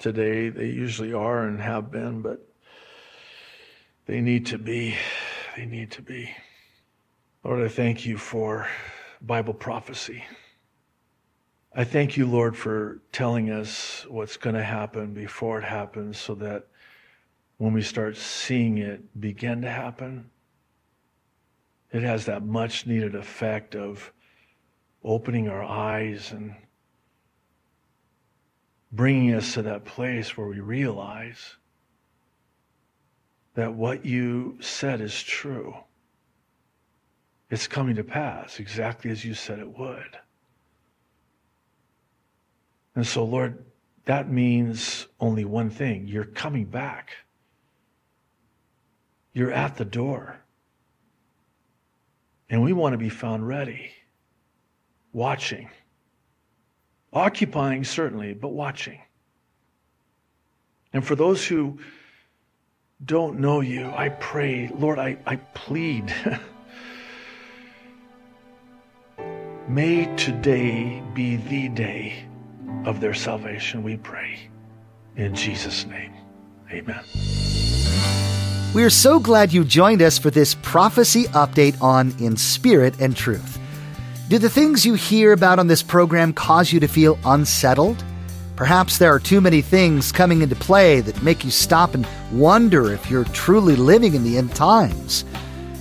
today. 0.00 0.48
They 0.48 0.68
usually 0.68 1.12
are 1.12 1.44
and 1.44 1.60
have 1.60 1.90
been, 1.90 2.22
but 2.22 2.48
they 4.08 4.22
need 4.22 4.46
to 4.46 4.56
be. 4.56 4.94
They 5.58 5.66
need 5.66 5.90
to 5.90 6.02
be. 6.02 6.30
Lord, 7.42 7.64
I 7.64 7.66
thank 7.66 8.06
you 8.06 8.16
for 8.16 8.68
Bible 9.20 9.52
prophecy. 9.52 10.22
I 11.74 11.82
thank 11.82 12.16
you, 12.16 12.26
Lord, 12.26 12.56
for 12.56 13.00
telling 13.10 13.50
us 13.50 14.06
what's 14.08 14.36
going 14.36 14.54
to 14.54 14.62
happen 14.62 15.14
before 15.14 15.58
it 15.58 15.64
happens 15.64 16.16
so 16.16 16.36
that 16.36 16.68
when 17.56 17.72
we 17.72 17.82
start 17.82 18.16
seeing 18.16 18.78
it 18.78 19.20
begin 19.20 19.60
to 19.62 19.68
happen, 19.68 20.30
it 21.90 22.04
has 22.04 22.26
that 22.26 22.44
much 22.44 22.86
needed 22.86 23.16
effect 23.16 23.74
of 23.74 24.12
opening 25.02 25.48
our 25.48 25.64
eyes 25.64 26.30
and 26.30 26.54
bringing 28.92 29.34
us 29.34 29.54
to 29.54 29.62
that 29.62 29.84
place 29.84 30.36
where 30.36 30.46
we 30.46 30.60
realize 30.60 31.56
that 33.58 33.74
what 33.74 34.04
you 34.04 34.56
said 34.60 35.00
is 35.00 35.20
true. 35.20 35.74
It's 37.50 37.66
coming 37.66 37.96
to 37.96 38.04
pass 38.04 38.60
exactly 38.60 39.10
as 39.10 39.24
you 39.24 39.34
said 39.34 39.58
it 39.58 39.76
would. 39.76 40.16
And 42.94 43.04
so, 43.04 43.24
Lord, 43.24 43.64
that 44.04 44.30
means 44.30 45.08
only 45.18 45.44
one 45.44 45.70
thing 45.70 46.06
you're 46.06 46.24
coming 46.24 46.66
back. 46.66 47.10
You're 49.32 49.50
at 49.50 49.76
the 49.76 49.84
door. 49.84 50.38
And 52.48 52.62
we 52.62 52.72
want 52.72 52.92
to 52.92 52.98
be 52.98 53.08
found 53.08 53.48
ready, 53.48 53.90
watching 55.12 55.68
Occupying, 57.12 57.82
certainly, 57.82 58.34
but 58.34 58.50
watching. 58.50 59.00
And 60.92 61.04
for 61.04 61.16
those 61.16 61.44
who 61.44 61.80
don't 63.04 63.38
know 63.38 63.60
you, 63.60 63.86
I 63.90 64.08
pray, 64.08 64.70
Lord, 64.74 64.98
I, 64.98 65.18
I 65.24 65.36
plead. 65.36 66.12
May 69.68 70.12
today 70.16 71.02
be 71.14 71.36
the 71.36 71.68
day 71.68 72.24
of 72.84 73.00
their 73.00 73.14
salvation, 73.14 73.82
we 73.82 73.98
pray. 73.98 74.50
In 75.16 75.34
Jesus' 75.34 75.86
name, 75.86 76.12
amen. 76.70 77.04
We're 78.74 78.90
so 78.90 79.18
glad 79.20 79.52
you 79.52 79.64
joined 79.64 80.02
us 80.02 80.18
for 80.18 80.30
this 80.30 80.54
prophecy 80.56 81.24
update 81.26 81.80
on 81.80 82.14
In 82.18 82.36
Spirit 82.36 83.00
and 83.00 83.16
Truth. 83.16 83.58
Do 84.28 84.38
the 84.38 84.50
things 84.50 84.84
you 84.84 84.94
hear 84.94 85.32
about 85.32 85.58
on 85.58 85.68
this 85.68 85.82
program 85.82 86.32
cause 86.32 86.72
you 86.72 86.80
to 86.80 86.88
feel 86.88 87.18
unsettled? 87.24 88.02
Perhaps 88.58 88.98
there 88.98 89.14
are 89.14 89.20
too 89.20 89.40
many 89.40 89.62
things 89.62 90.10
coming 90.10 90.42
into 90.42 90.56
play 90.56 91.00
that 91.02 91.22
make 91.22 91.44
you 91.44 91.50
stop 91.52 91.94
and 91.94 92.04
wonder 92.32 92.92
if 92.92 93.08
you're 93.08 93.22
truly 93.26 93.76
living 93.76 94.14
in 94.14 94.24
the 94.24 94.36
end 94.36 94.52
times. 94.52 95.24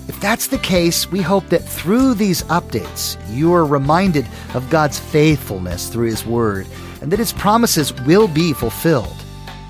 If 0.08 0.22
that's 0.22 0.46
the 0.46 0.60
case, 0.60 1.12
we 1.12 1.24
hope 1.24 1.48
that 1.48 1.68
through 1.68 2.13
these 2.13 2.44
updates, 2.44 3.18
you 3.36 3.52
are 3.52 3.66
reminded 3.66 4.28
of 4.54 4.70
God's 4.70 5.00
faithfulness 5.00 5.90
through 5.90 6.06
His 6.06 6.24
Word 6.24 6.68
and 7.02 7.12
that 7.12 7.18
His 7.18 7.34
promises 7.34 7.92
will 8.02 8.28
be 8.28 8.54
fulfilled. 8.54 9.24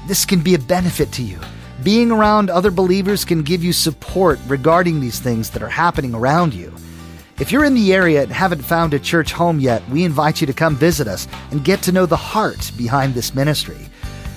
This 0.06 0.26
can 0.26 0.42
be 0.42 0.56
a 0.56 0.60
benefit 0.60 1.10
to 1.14 1.24
you. 1.24 1.40
Being 1.84 2.12
around 2.12 2.50
other 2.50 2.72
believers 2.72 3.24
can 3.24 3.42
give 3.42 3.64
you 3.64 3.72
support 3.72 4.38
regarding 4.48 5.00
these 5.00 5.22
things 5.22 5.50
that 5.52 5.64
are 5.64 5.70
happening 5.70 6.14
around 6.14 6.54
you. 6.54 6.76
If 7.40 7.52
you're 7.52 7.66
in 7.66 7.76
the 7.76 7.94
area 7.94 8.24
and 8.24 8.32
haven't 8.32 8.64
found 8.64 8.96
a 8.96 9.00
church 9.00 9.32
home 9.32 9.60
yet, 9.60 9.88
we 9.90 10.04
invite 10.04 10.42
you 10.42 10.48
to 10.48 10.54
come 10.54 10.76
visit 10.76 11.08
us 11.08 11.28
and 11.52 11.64
get 11.64 11.84
to 11.84 11.92
know 11.92 12.08
the 12.08 12.16
heart 12.16 12.72
behind 12.76 13.14
this 13.14 13.36
ministry. 13.36 13.78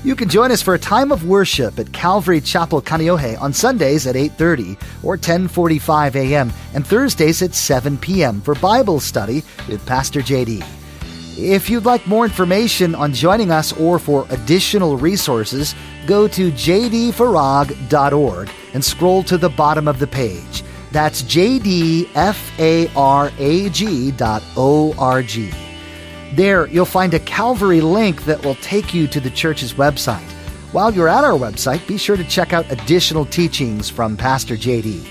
You 0.05 0.15
can 0.15 0.29
join 0.29 0.51
us 0.51 0.61
for 0.61 0.75
a 0.75 0.79
time 0.79 1.11
of 1.11 1.27
worship 1.27 1.79
at 1.79 1.95
Calvary 1.95 2.43
Chapel 2.43 2.83
Kaneohe 2.83 3.41
on 3.41 3.55
Sundays 3.55 4.07
at 4.07 4.17
8:30 4.17 4.77
or 5.03 5.17
10:45 5.17 6.15
a.m. 6.15 6.53
and 6.75 6.87
Thursdays 6.87 7.41
at 7.41 7.55
7 7.55 7.97
p.m. 7.97 8.43
for 8.43 8.55
Bible 8.57 9.01
study 9.01 9.43
with 9.67 9.87
Pastor 9.87 10.21
JD. 10.21 10.63
If 11.39 11.71
you'd 11.71 11.87
like 11.87 12.07
more 12.07 12.27
information 12.27 12.95
on 12.95 13.15
joining 13.15 13.51
us 13.51 13.73
or 13.73 13.99
for 13.99 14.27
additional 14.29 14.99
resources, 14.99 15.75
go 16.07 16.29
to 16.29 16.53
jdfarag.org 16.53 18.51
and 18.75 18.85
scroll 18.85 19.23
to 19.23 19.39
the 19.39 19.49
bottom 19.49 19.89
of 19.89 19.99
the 19.99 20.07
page. 20.07 20.63
That's 20.93 21.23
jdfarag.org. 21.23 22.05
There, 26.33 26.69
you'll 26.69 26.85
find 26.85 27.15
a 27.15 27.19
Calvary 27.21 27.81
link 27.81 28.25
that 28.25 28.45
will 28.45 28.55
take 28.57 28.95
you 28.95 29.07
to 29.09 29.21
the 29.21 29.31
church's 29.31 29.75
website. 29.75 30.31
While 30.73 30.95
you're 30.95 31.09
at 31.09 31.25
our 31.25 31.39
website, 31.39 31.87
be 31.89 31.97
sure 31.97 32.17
to 32.17 32.25
check 32.25 32.53
out 32.53 32.71
additional 32.71 33.25
teachings 33.25 33.91
from 33.91 34.17
Pastor 34.17 34.55
JD. 34.55 35.05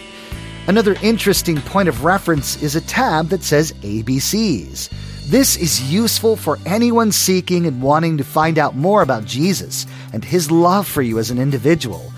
Another 0.68 0.96
interesting 1.02 1.60
point 1.62 1.90
of 1.90 2.06
reference 2.06 2.62
is 2.62 2.76
a 2.76 2.82
tab 2.82 3.28
that 3.30 3.44
says 3.44 3.74
ABCs. 3.82 4.90
This 5.30 5.58
is 5.58 5.92
useful 5.92 6.36
for 6.36 6.58
anyone 6.66 7.12
seeking 7.12 7.66
and 7.66 7.82
wanting 7.82 8.18
to 8.18 8.24
find 8.24 8.58
out 8.58 8.76
more 8.76 9.02
about 9.02 9.26
Jesus 9.26 9.86
and 10.14 10.24
his 10.24 10.50
love 10.50 10.88
for 10.88 11.02
you 11.02 11.20
as 11.20 11.30
an 11.30 11.40
individual. 11.40 12.14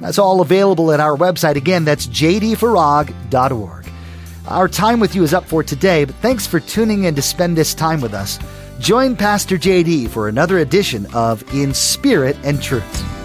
That's 0.00 0.18
all 0.18 0.40
available 0.40 0.92
at 0.92 1.00
our 1.00 1.16
website. 1.16 1.56
Again, 1.56 1.84
that's 1.84 2.06
jdfarag.org. 2.06 3.90
Our 4.48 4.68
time 4.68 5.00
with 5.00 5.14
you 5.14 5.22
is 5.24 5.34
up 5.34 5.44
for 5.44 5.64
today, 5.64 6.04
but 6.04 6.14
thanks 6.16 6.46
for 6.46 6.60
tuning 6.60 7.04
in 7.04 7.14
to 7.16 7.22
spend 7.22 7.56
this 7.56 7.74
time 7.74 8.00
with 8.00 8.14
us. 8.14 8.38
Join 8.78 9.16
Pastor 9.16 9.56
JD 9.56 10.08
for 10.10 10.28
another 10.28 10.58
edition 10.58 11.06
of 11.14 11.42
In 11.54 11.74
Spirit 11.74 12.36
and 12.44 12.62
Truth. 12.62 13.15